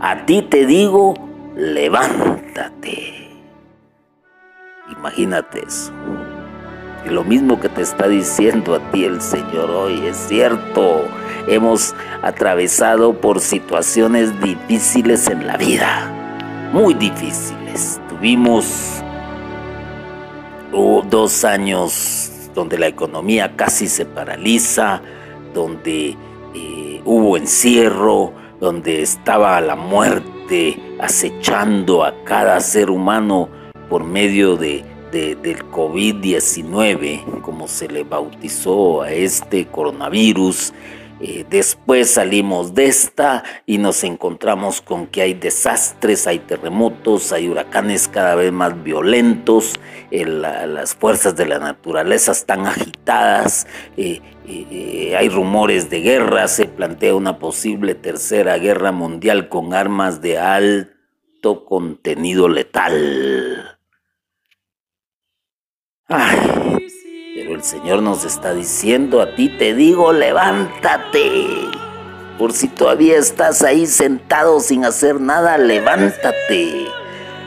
a 0.00 0.24
ti 0.24 0.42
te 0.42 0.66
digo, 0.66 1.14
levántate. 1.56 3.21
Imagínate 5.02 5.64
eso. 5.66 5.92
Y 7.04 7.08
lo 7.08 7.24
mismo 7.24 7.58
que 7.58 7.68
te 7.68 7.82
está 7.82 8.06
diciendo 8.06 8.76
a 8.76 8.92
ti 8.92 9.04
el 9.04 9.20
Señor 9.20 9.68
hoy, 9.68 10.06
es 10.06 10.16
cierto. 10.16 11.08
Hemos 11.48 11.92
atravesado 12.22 13.12
por 13.12 13.40
situaciones 13.40 14.40
difíciles 14.40 15.26
en 15.26 15.44
la 15.44 15.56
vida, 15.56 16.08
muy 16.72 16.94
difíciles. 16.94 18.00
Tuvimos 18.08 19.02
dos 21.10 21.44
años 21.44 22.30
donde 22.54 22.78
la 22.78 22.86
economía 22.86 23.56
casi 23.56 23.88
se 23.88 24.06
paraliza, 24.06 25.02
donde 25.52 26.16
eh, 26.54 27.02
hubo 27.04 27.36
encierro, 27.36 28.34
donde 28.60 29.02
estaba 29.02 29.60
la 29.60 29.74
muerte 29.74 30.80
acechando 31.00 32.04
a 32.04 32.22
cada 32.22 32.60
ser 32.60 32.88
humano 32.88 33.48
por 33.90 34.04
medio 34.04 34.56
de, 34.56 34.91
del 35.12 35.70
COVID-19, 35.70 37.42
como 37.42 37.68
se 37.68 37.86
le 37.86 38.02
bautizó 38.02 39.02
a 39.02 39.12
este 39.12 39.66
coronavirus. 39.66 40.72
Eh, 41.20 41.44
después 41.48 42.10
salimos 42.10 42.74
de 42.74 42.86
esta 42.86 43.44
y 43.64 43.78
nos 43.78 44.02
encontramos 44.02 44.80
con 44.80 45.06
que 45.06 45.22
hay 45.22 45.34
desastres, 45.34 46.26
hay 46.26 46.40
terremotos, 46.40 47.30
hay 47.30 47.48
huracanes 47.48 48.08
cada 48.08 48.34
vez 48.34 48.50
más 48.50 48.82
violentos, 48.82 49.74
eh, 50.10 50.24
las 50.24 50.96
fuerzas 50.96 51.36
de 51.36 51.46
la 51.46 51.60
naturaleza 51.60 52.32
están 52.32 52.66
agitadas, 52.66 53.68
eh, 53.96 54.20
hay 55.16 55.28
rumores 55.28 55.90
de 55.90 56.00
guerra, 56.00 56.48
se 56.48 56.66
plantea 56.66 57.14
una 57.14 57.38
posible 57.38 57.94
tercera 57.94 58.58
guerra 58.58 58.90
mundial 58.90 59.48
con 59.48 59.74
armas 59.74 60.22
de 60.22 60.38
alto 60.38 61.64
contenido 61.66 62.48
letal. 62.48 63.71
Ay, 66.14 66.90
pero 67.34 67.54
el 67.54 67.62
Señor 67.62 68.02
nos 68.02 68.26
está 68.26 68.52
diciendo, 68.52 69.22
a 69.22 69.34
ti 69.34 69.48
te 69.48 69.72
digo, 69.72 70.12
levántate. 70.12 71.46
Por 72.38 72.52
si 72.52 72.68
todavía 72.68 73.16
estás 73.16 73.62
ahí 73.62 73.86
sentado 73.86 74.60
sin 74.60 74.84
hacer 74.84 75.22
nada, 75.22 75.56
levántate. 75.56 76.84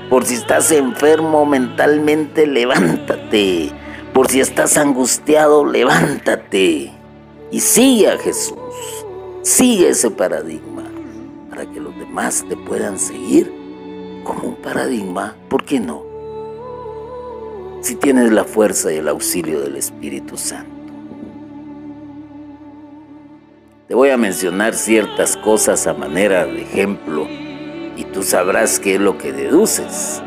Por 0.10 0.26
si 0.26 0.34
estás 0.34 0.72
enfermo 0.72 1.46
mentalmente, 1.46 2.48
levántate. 2.48 3.72
Por 4.16 4.30
si 4.30 4.40
estás 4.40 4.78
angustiado, 4.78 5.64
levántate. 5.64 6.92
Y 7.52 7.60
sigue 7.60 8.10
a 8.10 8.18
Jesús. 8.18 8.58
Sigue 9.44 9.90
ese 9.90 10.10
paradigma 10.10 10.86
para 11.52 11.72
que 11.72 11.80
los 11.80 11.96
demás 12.00 12.44
te 12.50 12.58
puedan 12.58 12.98
seguir 12.98 13.54
como 14.24 14.50
un 14.50 14.56
paradigma. 14.56 15.36
¿Por 15.50 15.66
qué 15.66 15.80
no? 15.80 16.05
Si 17.86 17.94
tienes 17.96 18.32
la 18.32 18.46
fuerza 18.46 18.92
y 18.92 18.96
el 18.96 19.08
auxilio 19.08 19.62
del 19.62 19.76
Espíritu 19.76 20.38
Santo. 20.38 20.72
Te 23.88 23.94
voy 23.94 24.10
a 24.10 24.18
mencionar 24.18 24.74
ciertas 24.74 25.38
cosas 25.38 25.86
a 25.86 25.94
manera 25.94 26.48
de 26.48 26.64
ejemplo 26.64 27.28
y 27.96 28.04
tú 28.06 28.24
sabrás 28.24 28.80
qué 28.80 28.96
es 28.96 29.00
lo 29.00 29.20
que 29.20 29.32
deduces. 29.32 30.20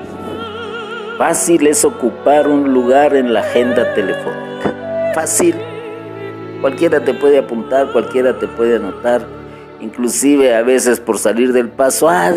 Fácil 1.19 1.67
es 1.67 1.85
ocupar 1.85 2.47
un 2.47 2.73
lugar 2.73 3.17
en 3.17 3.35
la 3.35 3.41
agenda 3.41 3.93
telefónica. 3.93 5.13
Fácil. 5.17 5.57
Cualquiera 6.61 7.05
te 7.05 7.13
puede 7.13 7.39
apuntar, 7.39 7.91
cualquiera 7.91 8.39
te 8.39 8.47
puede 8.47 8.77
anotar. 8.77 9.27
Inclusive 9.81 10.55
a 10.55 10.63
veces 10.63 11.01
por 11.01 11.19
salir 11.19 11.53
del 11.53 11.71
paso, 11.71 12.09
ah, 12.09 12.31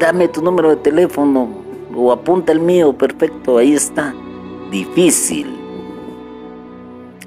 dame 0.00 0.28
tu 0.28 0.40
número 0.40 0.70
de 0.70 0.76
teléfono 0.76 1.62
o 1.94 2.10
apunta 2.10 2.52
el 2.52 2.60
mío, 2.60 2.94
perfecto, 2.96 3.58
ahí 3.58 3.74
está 3.74 4.14
difícil 4.72 5.56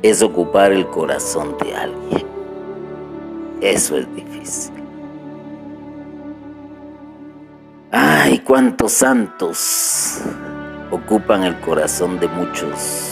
es 0.01 0.21
ocupar 0.21 0.73
el 0.73 0.85
corazón 0.87 1.55
de 1.63 1.75
alguien. 1.75 2.27
Eso 3.61 3.97
es 3.97 4.15
difícil. 4.15 4.73
Ay, 7.91 8.39
cuántos 8.39 8.91
santos 8.91 10.21
ocupan 10.91 11.43
el 11.43 11.57
corazón 11.61 12.19
de 12.19 12.27
muchos. 12.27 13.11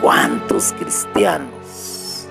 Cuántos 0.00 0.72
cristianos 0.72 2.26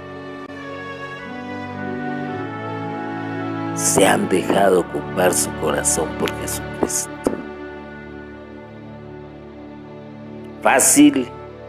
se 3.75 4.07
han 4.07 4.27
dejado 4.27 4.79
ocupar 4.81 5.33
su 5.33 5.51
corazón 5.61 6.09
por 6.17 6.31
Jesucristo. 6.41 7.16
Fácil 10.61 11.27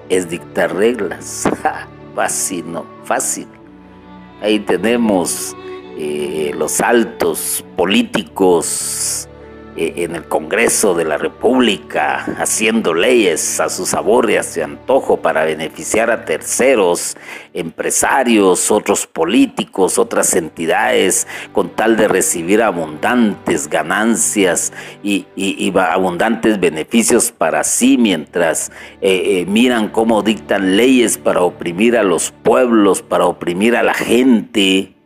es 0.08 0.28
dictar 0.28 0.74
reglas. 0.74 1.48
fácil, 2.14 2.72
no, 2.72 2.86
fácil. 3.04 3.46
Ahí 4.40 4.60
tenemos 4.60 5.56
eh, 5.96 6.52
los 6.56 6.80
altos 6.80 7.64
políticos 7.76 9.28
en 9.78 10.16
el 10.16 10.24
Congreso 10.24 10.94
de 10.94 11.04
la 11.04 11.18
República 11.18 12.24
haciendo 12.38 12.94
leyes 12.94 13.60
a 13.60 13.68
su 13.68 13.86
sabor 13.86 14.28
y 14.30 14.36
a 14.36 14.42
su 14.42 14.62
antojo 14.62 15.18
para 15.18 15.44
beneficiar 15.44 16.10
a 16.10 16.24
terceros, 16.24 17.16
empresarios, 17.54 18.70
otros 18.70 19.06
políticos, 19.06 19.98
otras 19.98 20.34
entidades, 20.34 21.26
con 21.52 21.70
tal 21.70 21.96
de 21.96 22.08
recibir 22.08 22.62
abundantes 22.62 23.68
ganancias 23.68 24.72
y, 25.02 25.26
abundantes 25.76 26.58
beneficios 26.58 27.30
para 27.30 27.64
sí, 27.64 27.98
mientras 27.98 28.70
eh, 29.00 29.40
eh, 29.40 29.46
miran 29.46 29.88
cómo 29.88 30.22
dictan 30.22 30.76
leyes 30.76 31.18
para 31.18 31.42
oprimir 31.42 31.96
a 31.96 32.02
los 32.02 32.30
pueblos, 32.30 33.02
para 33.02 33.26
oprimir 33.26 33.76
a 33.76 33.82
la 33.82 33.94
gente 33.94 34.97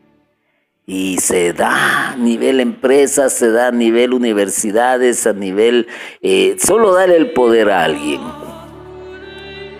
y 0.86 1.18
se 1.18 1.52
da 1.52 2.10
a 2.10 2.16
nivel 2.16 2.60
empresas, 2.60 3.32
se 3.32 3.50
da 3.50 3.68
a 3.68 3.72
nivel 3.72 4.12
universidades, 4.14 5.26
a 5.26 5.32
nivel... 5.32 5.86
Eh, 6.22 6.56
solo 6.58 6.92
dale 6.92 7.16
el 7.16 7.32
poder 7.32 7.70
a 7.70 7.84
alguien. 7.84 8.20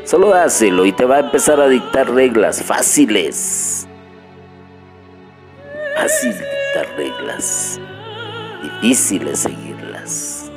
Solo 0.05 0.30
dáselo 0.30 0.84
y 0.84 0.92
te 0.92 1.05
va 1.05 1.16
a 1.16 1.20
empezar 1.20 1.61
a 1.61 1.68
dictar 1.68 2.11
reglas 2.11 2.62
fáciles. 2.62 3.88
Fácil 5.96 6.32
dictar 6.32 6.96
reglas. 6.96 7.80
Difíciles 8.62 9.40
seguirlas. 9.40 10.53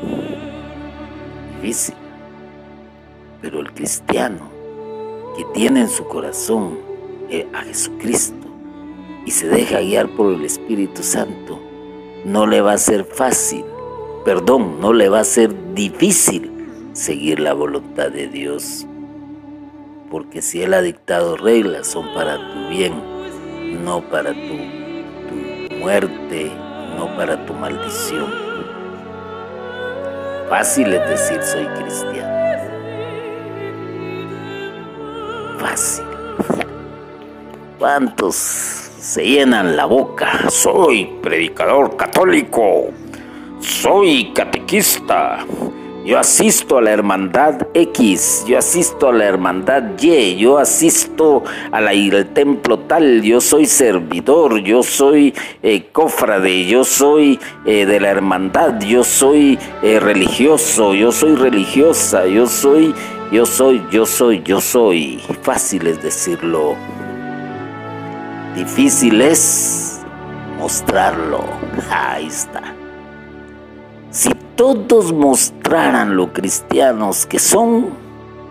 Difícil. 1.62 1.96
Pero 3.42 3.62
el 3.62 3.72
cristiano 3.74 4.52
que 5.38 5.44
tiene 5.54 5.82
en 5.82 5.90
su 5.90 6.08
corazón 6.08 6.80
eh, 7.30 7.48
a 7.54 7.62
Jesucristo 7.64 8.45
y 9.26 9.32
se 9.32 9.48
deja 9.48 9.82
guiar 9.82 10.10
por 10.10 10.32
el 10.34 10.46
Espíritu 10.46 11.02
Santo, 11.04 11.60
no 12.24 12.46
le 12.48 12.62
va 12.62 12.74
a 12.74 12.78
ser 12.78 13.04
fácil, 13.06 13.66
perdón, 14.24 14.80
no 14.80 14.94
le 14.94 15.10
va 15.10 15.20
a 15.20 15.24
ser 15.24 15.74
difícil 15.74 16.52
seguir 16.94 17.40
la 17.40 17.54
voluntad 17.54 18.10
de 18.10 18.28
Dios. 18.28 18.86
Porque 20.10 20.42
si 20.42 20.62
Él 20.62 20.74
ha 20.74 20.82
dictado 20.82 21.36
reglas, 21.36 21.88
son 21.88 22.14
para 22.14 22.38
tu 22.38 22.70
bien, 22.70 22.94
no 23.84 24.02
para 24.10 24.32
tu, 24.32 25.76
muerte, 25.76 26.52
no 26.98 27.16
para 27.18 27.46
tu 27.46 27.54
maldición. 27.54 28.26
Fácil 30.50 30.94
es 30.94 31.10
decir 31.10 31.42
soy 31.44 31.66
cristiano. 31.82 32.36
Fácil. 35.60 36.06
¿Cuántos 37.80 38.85
se 39.06 39.24
llenan 39.24 39.76
la 39.78 39.86
boca? 39.86 40.50
Soy 40.50 41.06
predicador 41.22 41.96
católico. 41.96 42.88
Soy 43.60 44.32
catequista. 44.34 45.46
Yo 46.04 46.18
asisto 46.18 46.80
a 46.80 46.82
la 46.82 46.92
hermandad 46.92 47.68
X, 47.74 48.46
yo 48.48 48.58
asisto 48.58 49.10
a 49.10 49.12
la 49.12 49.26
hermandad 49.26 50.00
Y, 50.00 50.36
yo 50.38 50.58
asisto 50.58 51.44
al 51.72 52.28
templo 52.34 52.80
tal, 52.80 53.22
yo 53.22 53.42
soy 53.42 53.66
servidor, 53.66 54.60
yo 54.60 54.84
soy 54.84 55.34
eh, 55.64 55.88
cofrade, 55.92 56.66
yo 56.66 56.84
soy 56.84 57.40
eh, 57.66 57.88
de 57.88 58.00
la 58.00 58.10
hermandad, 58.10 58.80
yo 58.82 59.04
soy 59.04 59.58
eh, 59.82 60.00
religioso, 60.00 60.94
yo 60.94 61.12
soy 61.12 61.36
religiosa, 61.36 62.28
yo 62.28 62.46
soy, 62.46 62.94
yo 63.32 63.46
soy, 63.46 63.84
yo 63.92 64.06
soy, 64.06 64.44
yo 64.44 64.62
soy. 64.62 65.20
Fácil 65.42 65.88
es 65.88 66.02
decirlo. 66.04 66.76
Difícil 68.56 69.20
es 69.22 70.00
mostrarlo. 70.58 71.44
Ahí 71.90 72.28
está. 72.28 72.74
Si 74.12 74.30
todos 74.56 75.12
mostraran 75.12 76.16
lo 76.16 76.32
cristianos 76.32 77.26
que 77.26 77.38
son, 77.38 77.90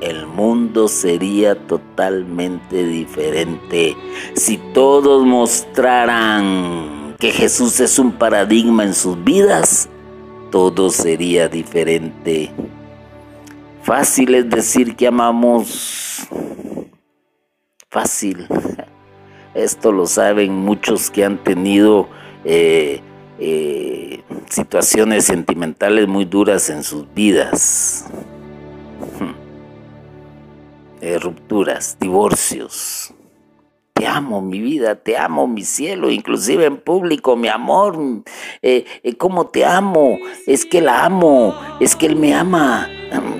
el 0.03 0.27
mundo 0.27 0.89
sería 0.89 1.55
totalmente 1.55 2.85
diferente. 2.85 3.97
Si 4.35 4.59
todos 4.75 5.25
mostraran 5.25 7.17
que 7.19 7.33
Jesús 7.33 7.81
es 7.81 7.99
un 7.99 8.13
paradigma 8.13 8.85
en 8.85 8.93
sus 8.93 9.25
vidas, 9.25 9.89
todo 10.51 10.91
sería 10.91 11.49
diferente. 11.49 12.53
Fácil 13.83 14.35
es 14.35 14.51
decir 14.51 14.95
que 14.97 15.07
amamos. 15.07 16.29
Fácil. 17.89 18.47
Esto 19.55 19.93
lo 19.93 20.07
saben 20.07 20.53
muchos 20.53 21.11
que 21.11 21.25
han 21.25 21.39
tenido 21.39 22.09
eh, 22.45 23.01
eh, 23.39 24.23
situaciones 24.51 25.25
sentimentales 25.25 26.09
muy 26.09 26.25
duras 26.25 26.69
en 26.71 26.83
sus 26.83 27.07
vidas. 27.15 28.07
Hmm. 29.19 29.35
Eh, 31.01 31.19
rupturas, 31.19 31.97
divorcios. 32.01 33.14
Te 34.05 34.11
amo, 34.11 34.43
mi 34.43 34.61
vida, 34.61 34.97
te 34.97 35.17
amo, 35.17 35.47
mi 35.47 35.63
cielo, 35.65 36.11
inclusive 36.11 36.67
en 36.67 36.77
público, 36.77 37.37
mi 37.37 37.49
amor. 37.49 37.97
Eh, 38.61 38.85
¿Cómo 39.17 39.47
te 39.47 39.65
amo? 39.65 40.19
Es 40.47 40.67
que 40.67 40.83
la 40.83 41.07
amo, 41.07 41.55
es 41.81 41.97
que 41.97 42.05
él 42.05 42.17
me 42.17 42.35
ama 42.35 42.87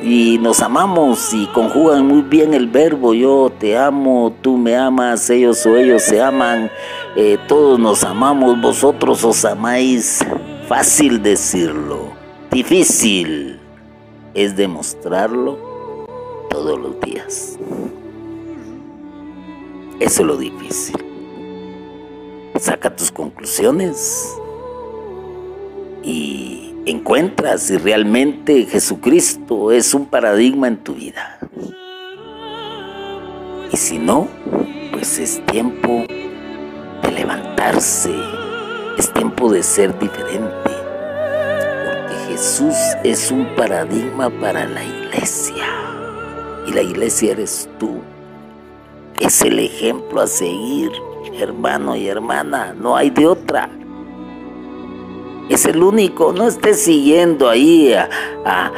y 0.03 0.39
nos 0.39 0.63
amamos 0.63 1.35
y 1.35 1.45
conjugan 1.49 2.07
muy 2.07 2.23
bien 2.23 2.55
el 2.55 2.69
verbo 2.69 3.13
yo 3.13 3.53
te 3.59 3.77
amo, 3.77 4.35
tú 4.41 4.57
me 4.57 4.75
amas, 4.75 5.29
ellos 5.29 5.67
o 5.67 5.77
ellos 5.77 6.01
se 6.01 6.23
aman, 6.23 6.71
eh, 7.15 7.37
todos 7.47 7.79
nos 7.79 8.03
amamos, 8.03 8.59
vosotros 8.59 9.23
os 9.23 9.45
amáis. 9.45 10.25
Fácil 10.67 11.23
decirlo, 11.23 12.13
difícil 12.51 13.61
es 14.33 14.57
demostrarlo 14.57 15.59
todos 16.49 16.81
los 16.81 16.99
días. 17.03 17.59
Eso 20.01 20.23
es 20.23 20.27
lo 20.27 20.37
difícil. 20.37 20.97
Saca 22.59 22.95
tus 22.95 23.11
conclusiones 23.13 24.35
y 26.03 26.75
encuentras 26.87 27.63
si 27.63 27.77
realmente 27.77 28.67
Jesucristo 28.67 29.73
es 29.73 29.95
un 29.95 30.07
paradigma 30.07 30.69
en 30.69 30.79
tu 30.79 30.95
vida. 30.95 31.39
Y 33.73 33.77
si 33.77 33.99
no, 33.99 34.29
pues 34.93 35.19
es 35.19 35.45
tiempo 35.47 36.05
de 37.03 37.11
levantarse, 37.13 38.15
es 38.99 39.13
tiempo 39.13 39.51
de 39.51 39.63
ser 39.63 39.99
diferente. 39.99 40.71
Porque 41.85 42.15
Jesús 42.29 42.75
es 43.03 43.31
un 43.31 43.47
paradigma 43.57 44.31
para 44.41 44.67
la 44.67 44.85
iglesia. 44.85 45.67
Y 46.67 46.73
la 46.73 46.83
iglesia 46.83 47.33
eres 47.33 47.69
tú. 47.79 48.01
Es 49.25 49.43
el 49.43 49.59
ejemplo 49.59 50.21
a 50.21 50.27
seguir, 50.27 50.93
hermano 51.39 51.97
y 51.97 52.07
hermana. 52.07 52.75
No 52.75 52.97
hay 52.97 53.11
de 53.11 53.27
otra 53.27 53.69
es 55.49 55.67
el 55.67 55.83
único, 55.83 56.33
no 56.33 56.49
estés 56.49 56.83
siguiendo 56.83 57.49
ahí 57.49 57.93
a, 57.95 58.71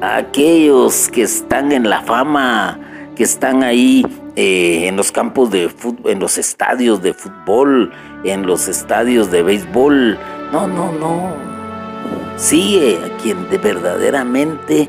aquellos 0.00 1.08
que 1.08 1.22
están 1.22 1.72
en 1.72 1.88
la 1.88 2.02
fama, 2.02 2.78
que 3.16 3.24
están 3.24 3.62
ahí 3.62 4.06
eh, 4.36 4.86
en 4.86 4.96
los 4.96 5.10
campos 5.10 5.50
de 5.50 5.68
fútbol, 5.68 6.12
en 6.12 6.20
los 6.20 6.38
estadios 6.38 7.02
de 7.02 7.12
fútbol, 7.12 7.92
en 8.24 8.46
los 8.46 8.68
estadios 8.68 9.30
de 9.30 9.42
béisbol. 9.42 10.18
No, 10.52 10.66
no, 10.66 10.92
no. 10.92 11.34
Sigue 12.36 12.98
a 13.04 13.16
quien 13.18 13.50
de 13.50 13.58
verdaderamente 13.58 14.88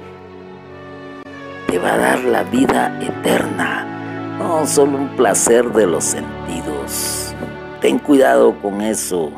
te 1.67 1.79
va 1.79 1.93
a 1.93 1.97
dar 1.97 2.23
la 2.23 2.43
vida 2.43 2.97
eterna, 3.01 4.01
no 4.41 4.65
solo 4.65 4.97
un 4.97 5.15
placer 5.15 5.71
de 5.71 5.85
los 5.85 6.03
sentidos. 6.03 7.33
Ten 7.79 7.99
cuidado 7.99 8.59
con 8.61 8.81
eso 8.81 9.31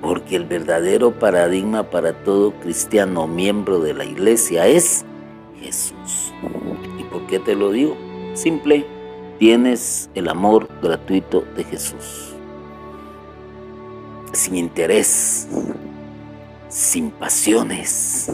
porque 0.00 0.36
el 0.36 0.44
verdadero 0.44 1.18
paradigma 1.18 1.90
para 1.90 2.12
todo 2.24 2.52
cristiano 2.60 3.26
miembro 3.26 3.80
de 3.80 3.94
la 3.94 4.04
iglesia 4.04 4.66
es 4.66 5.04
Jesús. 5.60 6.32
¿Y 6.98 7.04
por 7.04 7.26
qué 7.26 7.38
te 7.38 7.54
lo 7.54 7.70
digo? 7.70 7.96
Simple, 8.34 8.86
tienes 9.38 10.10
el 10.14 10.28
amor 10.28 10.68
gratuito 10.82 11.42
de 11.56 11.64
Jesús. 11.64 12.34
Sin 14.32 14.56
interés, 14.56 15.48
sin 16.68 17.10
pasiones, 17.10 18.30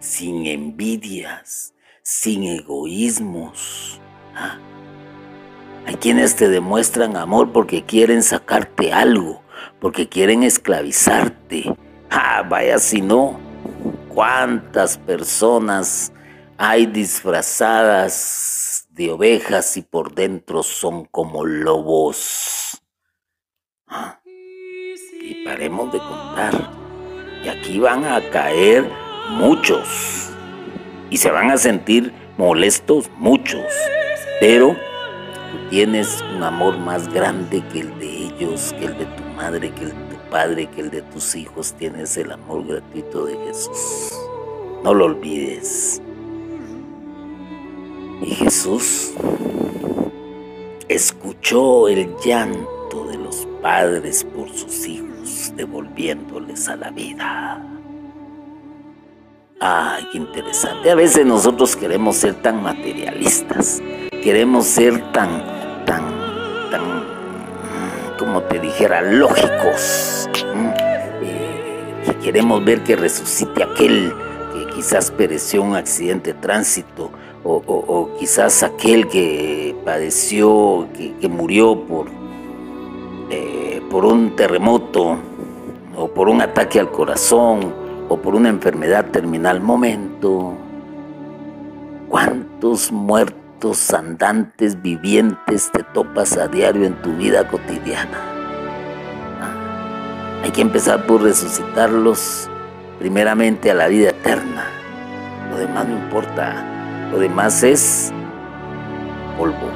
sin 0.00 0.46
envidias, 0.46 1.74
sin 2.02 2.44
egoísmos. 2.44 4.00
¿Ah? 4.34 4.58
Hay 5.86 5.96
quienes 5.96 6.36
te 6.36 6.48
demuestran 6.48 7.16
amor 7.16 7.52
porque 7.52 7.84
quieren 7.84 8.22
sacarte 8.22 8.92
algo 8.92 9.44
porque 9.84 10.08
quieren 10.08 10.42
esclavizarte. 10.42 11.76
Ah, 12.10 12.42
vaya 12.48 12.78
si 12.78 13.02
no. 13.02 13.38
¿Cuántas 14.08 14.96
personas 14.96 16.10
hay 16.56 16.86
disfrazadas 16.86 18.86
de 18.90 19.10
ovejas 19.10 19.76
y 19.76 19.82
por 19.82 20.14
dentro 20.14 20.62
son 20.62 21.04
como 21.04 21.44
lobos? 21.44 22.82
Ah, 23.88 24.18
y 24.24 25.44
paremos 25.44 25.92
de 25.92 25.98
contar. 25.98 26.70
Y 27.44 27.48
aquí 27.48 27.78
van 27.78 28.04
a 28.04 28.22
caer 28.30 28.90
muchos. 29.32 30.30
Y 31.10 31.18
se 31.18 31.30
van 31.30 31.50
a 31.50 31.58
sentir 31.58 32.10
molestos 32.38 33.10
muchos. 33.18 33.66
Pero 34.40 34.78
tienes 35.70 36.22
un 36.34 36.42
amor 36.42 36.78
más 36.78 37.12
grande 37.12 37.62
que 37.72 37.80
el 37.80 37.98
de 37.98 38.26
ellos, 38.26 38.74
que 38.78 38.86
el 38.86 38.98
de 38.98 39.06
tu 39.06 39.22
madre, 39.36 39.70
que 39.70 39.84
el 39.84 39.90
de 39.90 40.16
tu 40.16 40.30
padre, 40.30 40.66
que 40.66 40.80
el 40.80 40.90
de 40.90 41.02
tus 41.02 41.34
hijos. 41.34 41.74
Tienes 41.74 42.16
el 42.16 42.32
amor 42.32 42.66
gratuito 42.66 43.26
de 43.26 43.36
Jesús. 43.46 44.12
No 44.82 44.94
lo 44.94 45.06
olvides. 45.06 46.00
Y 48.22 48.34
Jesús 48.34 49.12
escuchó 50.88 51.88
el 51.88 52.14
llanto 52.24 53.06
de 53.08 53.18
los 53.18 53.46
padres 53.60 54.24
por 54.24 54.48
sus 54.50 54.86
hijos, 54.86 55.52
devolviéndoles 55.56 56.68
a 56.68 56.76
la 56.76 56.90
vida. 56.90 57.62
Ay, 59.60 60.06
qué 60.12 60.18
interesante. 60.18 60.90
A 60.90 60.94
veces 60.94 61.24
nosotros 61.24 61.74
queremos 61.76 62.16
ser 62.16 62.34
tan 62.34 62.62
materialistas, 62.62 63.82
queremos 64.24 64.66
ser 64.66 65.12
tan, 65.12 65.44
tan, 65.84 66.02
tan 66.70 66.82
como 68.18 68.42
te 68.44 68.58
dijera, 68.58 69.02
lógicos. 69.02 70.28
Eh, 71.22 72.16
queremos 72.22 72.64
ver 72.64 72.82
que 72.82 72.96
resucite 72.96 73.62
aquel 73.62 74.14
quizás 74.74 75.10
pereció 75.10 75.62
en 75.62 75.68
un 75.68 75.76
accidente 75.76 76.32
de 76.32 76.40
tránsito, 76.40 77.10
o, 77.44 78.10
quizás 78.18 78.62
aquel 78.62 79.06
que 79.08 79.76
padeció, 79.84 80.88
que, 80.94 81.28
murió 81.28 81.84
por, 81.84 82.06
eh, 83.30 83.82
por 83.90 84.06
un 84.06 84.34
terremoto, 84.34 85.18
o 85.96 86.08
por 86.08 86.30
un 86.30 86.40
ataque 86.40 86.80
al 86.80 86.90
corazón, 86.90 87.74
o 88.08 88.16
por 88.16 88.34
una 88.34 88.48
enfermedad 88.48 89.10
terminal. 89.10 89.60
Momento, 89.60 90.54
¿cuántos 92.08 92.90
muertos 92.90 93.43
andantes 93.94 94.82
vivientes 94.82 95.70
te 95.72 95.82
topas 95.82 96.36
a 96.36 96.48
diario 96.48 96.84
en 96.84 97.00
tu 97.00 97.14
vida 97.16 97.48
cotidiana? 97.48 98.18
Ah, 99.40 100.42
hay 100.42 100.50
que 100.50 100.60
empezar 100.60 101.06
por 101.06 101.22
resucitarlos 101.22 102.50
primeramente 102.98 103.70
a 103.70 103.74
la 103.74 103.88
vida 103.88 104.10
eterna. 104.10 104.66
Lo 105.50 105.56
demás 105.56 105.88
no 105.88 105.96
importa. 105.96 107.08
Lo 107.10 107.18
demás 107.18 107.62
es 107.62 108.12
polvo 109.38 109.70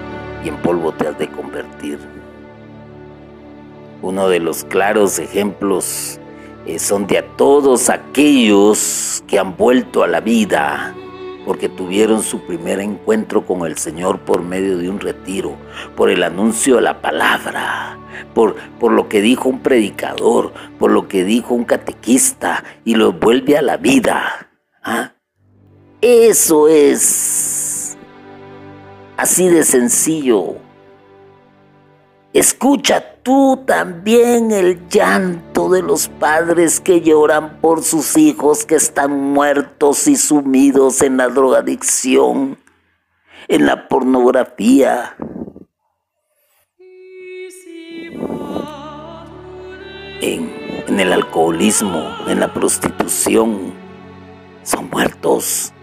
y 0.45 0.49
en 0.49 0.57
polvo 0.57 0.93
te 0.93 1.09
has 1.09 1.19
de 1.19 1.29
convertir. 1.29 1.99
Uno 4.03 4.29
de 4.29 4.39
los 4.39 4.65
claros 4.65 5.19
ejemplos 5.19 6.21
eh, 6.67 6.79
son 6.79 7.07
de 7.07 7.19
a 7.19 7.27
todos 7.37 7.89
aquellos 7.89 9.25
que 9.27 9.39
han 9.39 9.57
vuelto 9.57 10.03
a 10.03 10.07
la 10.07 10.21
vida 10.21 10.95
porque 11.49 11.71
tuvieron 11.71 12.23
su 12.23 12.41
primer 12.41 12.79
encuentro 12.79 13.47
con 13.47 13.67
el 13.67 13.79
Señor 13.79 14.21
por 14.21 14.43
medio 14.43 14.77
de 14.77 14.91
un 14.91 15.01
retiro, 15.01 15.57
por 15.97 16.11
el 16.11 16.23
anuncio 16.23 16.77
de 16.77 16.83
la 16.83 17.01
palabra, 17.01 17.99
por, 18.35 18.57
por 18.79 18.93
lo 18.93 19.09
que 19.09 19.23
dijo 19.23 19.49
un 19.49 19.61
predicador, 19.61 20.53
por 20.79 20.91
lo 20.91 21.09
que 21.09 21.25
dijo 21.25 21.55
un 21.55 21.65
catequista 21.65 22.65
y 22.85 22.97
los 22.97 23.19
vuelve 23.19 23.57
a 23.57 23.63
la 23.63 23.79
vida. 23.79 24.51
¿Ah? 24.85 25.15
Eso 26.03 26.69
es 26.69 27.97
así 29.17 29.49
de 29.49 29.65
sencillo. 29.65 30.57
Escucha 32.35 33.15
tú 33.29 33.63
también 33.67 34.53
el 34.53 34.89
llanto 34.89 35.69
de 35.69 35.83
los 35.83 36.09
padres 36.09 36.81
que 36.81 37.03
lloran 37.03 37.61
por 37.61 37.83
sus 37.83 38.17
hijos 38.17 38.65
que 38.65 38.77
están 38.77 39.35
muertos 39.35 40.09
y 40.09 40.17
sumidos 40.17 41.03
en 41.03 41.19
la 41.19 41.29
drogadicción, 41.29 42.57
en 43.49 43.67
la 43.67 43.87
pornografía. 43.87 45.15
En, 50.23 50.51
en 50.87 50.99
el 50.99 51.13
alcoholismo, 51.13 52.11
en 52.29 52.41
la 52.41 52.55
prostitución. 52.55 53.75
Son 54.63 54.89
muertos 54.89 55.75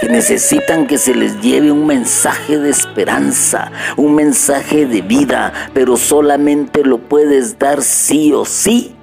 que 0.00 0.08
necesitan 0.08 0.86
que 0.86 0.98
se 0.98 1.14
les 1.14 1.40
lleve 1.40 1.70
un 1.70 1.86
mensaje 1.86 2.58
de 2.58 2.70
esperanza, 2.70 3.70
un 3.96 4.14
mensaje 4.14 4.86
de 4.86 5.02
vida, 5.02 5.52
pero 5.74 5.96
solamente 5.96 6.84
lo 6.84 6.98
puedes 6.98 7.58
dar 7.58 7.82
sí 7.82 8.32
o 8.32 8.44
sí 8.44 8.94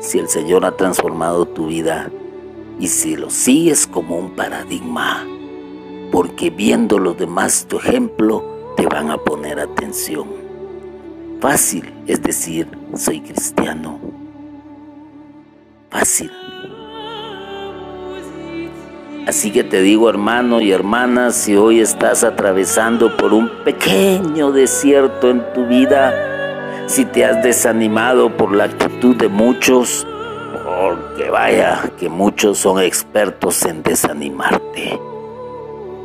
si 0.00 0.18
el 0.18 0.28
Señor 0.28 0.64
ha 0.64 0.76
transformado 0.76 1.46
tu 1.46 1.68
vida 1.68 2.10
y 2.80 2.88
si 2.88 3.16
lo 3.16 3.30
sigues 3.30 3.86
como 3.86 4.18
un 4.18 4.32
paradigma, 4.32 5.24
porque 6.10 6.50
viendo 6.50 6.98
los 6.98 7.16
demás 7.16 7.66
tu 7.68 7.78
ejemplo 7.78 8.44
te 8.76 8.86
van 8.86 9.10
a 9.10 9.18
poner 9.18 9.60
atención. 9.60 10.26
Fácil 11.40 11.92
es 12.06 12.22
decir, 12.22 12.68
soy 12.96 13.20
cristiano. 13.20 13.98
Fácil. 15.90 16.30
Así 19.26 19.50
que 19.50 19.64
te 19.64 19.80
digo 19.80 20.10
hermano 20.10 20.60
y 20.60 20.70
hermana, 20.70 21.30
si 21.30 21.56
hoy 21.56 21.80
estás 21.80 22.24
atravesando 22.24 23.16
por 23.16 23.32
un 23.32 23.48
pequeño 23.64 24.52
desierto 24.52 25.30
en 25.30 25.42
tu 25.54 25.66
vida, 25.66 26.12
si 26.86 27.06
te 27.06 27.24
has 27.24 27.42
desanimado 27.42 28.36
por 28.36 28.54
la 28.54 28.64
actitud 28.64 29.16
de 29.16 29.28
muchos, 29.28 30.06
porque 30.52 31.30
vaya 31.30 31.90
que 31.98 32.10
muchos 32.10 32.58
son 32.58 32.82
expertos 32.82 33.64
en 33.64 33.82
desanimarte. 33.82 35.00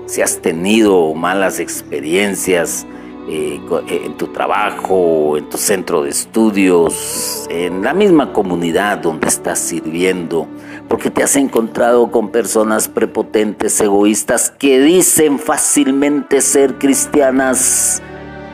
Si 0.06 0.22
has 0.22 0.40
tenido 0.42 1.14
malas 1.14 1.60
experiencias 1.60 2.88
eh, 3.32 3.62
eh, 3.88 4.02
en 4.06 4.18
tu 4.18 4.28
trabajo, 4.28 5.38
en 5.38 5.48
tu 5.50 5.58
centro 5.60 6.02
de 6.02 6.10
estudios, 6.10 7.46
en 7.50 7.84
la 7.84 7.94
misma 7.94 8.34
comunidad 8.34 8.98
donde 8.98 9.28
estás 9.28 9.60
sirviendo, 9.60 10.48
porque 10.88 11.12
te 11.12 11.22
has 11.22 11.36
encontrado 11.36 12.10
con 12.10 12.30
personas 12.30 12.88
prepotentes, 12.88 13.80
egoístas, 13.82 14.50
que 14.50 14.80
dicen 14.80 15.38
fácilmente 15.38 16.42
ser 16.42 16.80
cristianas, 16.80 18.02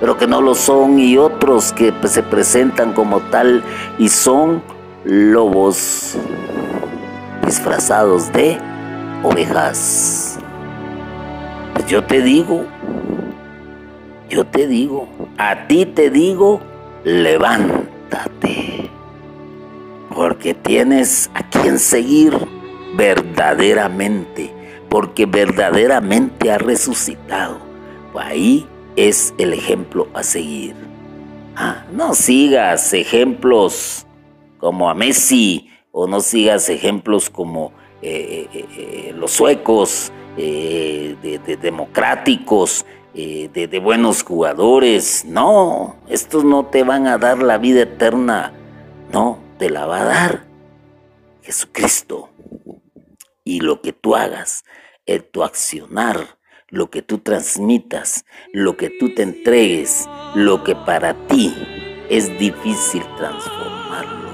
pero 0.01 0.17
que 0.17 0.28
no 0.28 0.41
lo 0.41 0.55
son, 0.55 0.99
y 0.99 1.17
otros 1.17 1.71
que 1.71 1.93
pues, 1.93 2.11
se 2.11 2.23
presentan 2.23 2.91
como 2.91 3.21
tal 3.21 3.63
y 3.97 4.09
son 4.09 4.61
lobos 5.05 6.17
disfrazados 7.45 8.30
de 8.34 8.57
ovejas. 9.23 10.38
Pues 11.73 11.86
yo 11.88 12.03
te 12.03 12.21
digo, 12.21 12.65
yo 14.30 14.45
te 14.45 14.67
digo, 14.67 15.07
a 15.38 15.67
ti 15.67 15.86
te 15.86 16.09
digo, 16.09 16.61
levántate 17.03 18.89
porque 20.15 20.53
tienes 20.53 21.30
a 21.34 21.47
quien 21.49 21.78
seguir 21.78 22.34
verdaderamente, 22.95 24.51
porque 24.89 25.26
verdaderamente 25.26 26.51
ha 26.51 26.57
resucitado. 26.57 27.59
Ahí 28.17 28.65
es 28.95 29.34
el 29.38 29.53
ejemplo 29.53 30.07
a 30.13 30.23
seguir. 30.23 30.73
Ah, 31.57 31.86
no 31.91 32.13
sigas 32.13 32.93
ejemplos 32.93 34.07
como 34.57 34.89
a 34.89 34.93
Messi 34.93 35.69
o 35.91 36.07
no 36.07 36.21
sigas 36.21 36.69
ejemplos 36.69 37.30
como 37.30 37.73
eh, 38.01 38.47
eh, 38.53 38.65
eh, 38.78 39.13
los 39.17 39.32
suecos, 39.32 40.11
de, 40.38 41.57
democráticos, 41.61 42.86
de, 43.16 43.68
de 43.68 43.80
buenos 43.80 44.24
jugadores. 44.24 45.26
No, 45.26 45.95
estos 46.09 46.43
no 46.43 46.66
te 46.66 46.84
van 46.84 47.07
a 47.07 47.18
dar 47.18 47.41
la 47.41 47.57
vida 47.57 47.82
eterna. 47.82 48.53
No, 49.11 49.39
te 49.57 49.70
la 49.70 49.86
va 49.86 50.01
a 50.01 50.05
dar 50.05 50.45
Jesucristo. 51.41 52.30
Y 53.43 53.59
lo 53.61 53.82
que 53.82 53.93
tú 53.93 54.16
hagas, 54.16 54.66
el 55.05 55.24
tu 55.24 55.43
accionar, 55.43 56.38
lo 56.70 56.89
que 56.89 57.01
tú 57.01 57.20
transmitas, 57.20 58.26
lo 58.51 58.76
que 58.76 58.89
tú 58.89 59.13
te 59.13 59.22
entregues, 59.22 60.09
lo 60.34 60.63
que 60.63 60.76
para 60.76 61.13
ti 61.28 61.55
es 62.09 62.38
difícil 62.39 63.03
transformarlo 63.18 64.32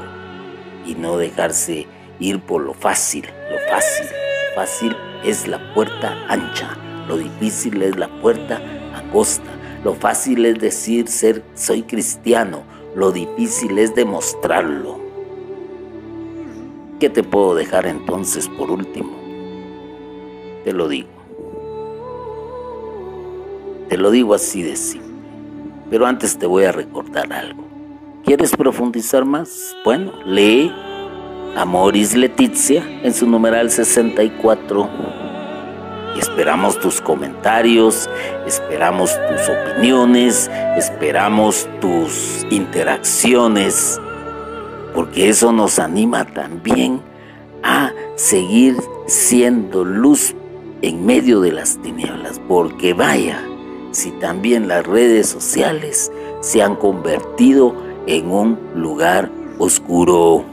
y 0.86 0.96
no 0.96 1.18
dejarse 1.18 1.88
ir 2.20 2.40
por 2.40 2.62
lo 2.62 2.74
fácil, 2.74 3.26
lo 3.52 3.60
fácil. 3.70 4.08
Fácil 4.56 4.96
es 5.24 5.48
la 5.48 5.74
puerta 5.74 6.26
ancha, 6.28 6.78
lo 7.12 7.18
difícil 7.18 7.82
es 7.82 7.98
la 7.98 8.08
puerta 8.22 8.62
angosta. 8.96 9.52
Lo 9.84 9.94
fácil 9.94 10.46
es 10.46 10.60
decir 10.60 11.10
ser 11.10 11.44
soy 11.56 11.84
cristiano, 11.84 12.64
lo 12.96 13.12
difícil 13.12 13.78
es 13.80 13.94
demostrarlo. 13.94 14.98
¿Qué 17.02 17.10
te 17.10 17.22
puedo 17.22 17.54
dejar 17.54 17.86
entonces 17.86 18.48
por 18.48 18.72
último? 18.72 19.12
Te 20.64 20.72
lo 20.72 20.88
digo. 20.88 21.10
Te 23.90 23.98
lo 23.98 24.10
digo 24.10 24.34
así 24.34 24.64
de 24.64 24.78
simple. 24.78 25.12
Pero 25.90 26.06
antes 26.06 26.38
te 26.38 26.46
voy 26.46 26.64
a 26.64 26.72
recordar 26.72 27.34
algo. 27.34 27.66
¿Quieres 28.24 28.56
profundizar 28.56 29.26
más? 29.26 29.76
Bueno, 29.84 30.14
lee 30.26 30.72
Amoris 31.58 32.16
Letizia 32.16 32.86
en 33.04 33.14
su 33.14 33.28
numeral 33.28 33.70
64. 33.70 35.31
Esperamos 36.18 36.80
tus 36.80 37.02
comentarios, 37.02 38.10
esperamos 38.46 39.12
tus 39.30 39.50
opiniones, 39.50 40.50
esperamos 40.78 41.68
tus 41.80 42.46
interacciones 42.50 44.00
porque 44.94 45.30
eso 45.30 45.52
nos 45.52 45.80
anima 45.80 46.26
también 46.26 47.02
a 47.64 47.92
seguir 48.16 48.76
siendo 49.08 49.84
luz 49.84 50.36
en 50.82 51.06
medio 51.06 51.42
de 51.42 51.52
las 51.52 51.78
tinieblas, 51.82 52.42
porque 52.48 52.94
vaya, 52.94 53.44
si 53.92 54.12
también 54.12 54.68
las 54.68 54.86
redes 54.86 55.28
sociales 55.28 56.12
se 56.42 56.62
han 56.62 56.76
convertido 56.76 57.76
en 58.08 58.32
un 58.32 58.60
lugar 58.76 59.32
oscuro. 59.60 60.44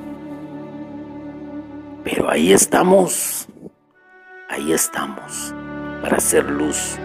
Pero 2.04 2.30
ahí 2.30 2.52
estamos, 2.52 3.48
ahí 4.58 4.72
estamos 4.72 5.54
para 6.02 6.18
hacer 6.18 6.44
luz, 6.44 6.96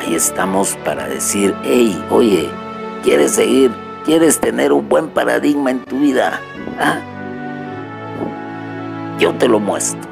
ahí 0.00 0.14
estamos 0.14 0.76
para 0.84 1.08
decir, 1.08 1.54
hey, 1.64 2.02
oye, 2.10 2.48
¿quieres 3.02 3.32
seguir 3.32 3.70
¿Quieres 4.04 4.40
tener 4.40 4.72
un 4.72 4.88
buen 4.88 5.10
paradigma 5.10 5.70
en 5.70 5.84
tu 5.84 5.98
vida? 6.00 6.40
¿Ah? 6.78 7.00
Yo 9.18 9.34
te 9.34 9.46
lo 9.46 9.60
muestro. 9.60 10.08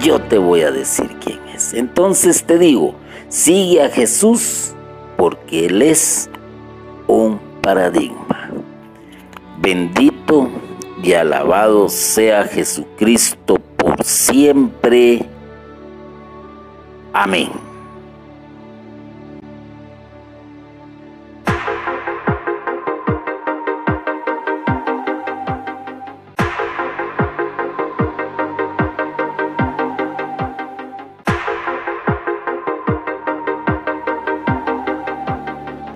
yo 0.00 0.18
te 0.18 0.38
voy 0.38 0.62
a 0.62 0.70
decir 0.70 1.14
quién 1.22 1.38
es. 1.54 1.74
Entonces 1.74 2.44
te 2.44 2.58
digo, 2.58 2.94
sigue 3.28 3.82
a 3.82 3.90
Jesús 3.90 4.72
porque 5.18 5.66
Él 5.66 5.82
es 5.82 6.30
un 7.06 7.38
paradigma. 7.60 8.50
Bendito 9.60 10.48
y 11.02 11.12
alabado 11.12 11.90
sea 11.90 12.44
Jesucristo 12.44 13.58
por 13.82 14.04
siempre. 14.04 15.26
Amén. 17.12 17.50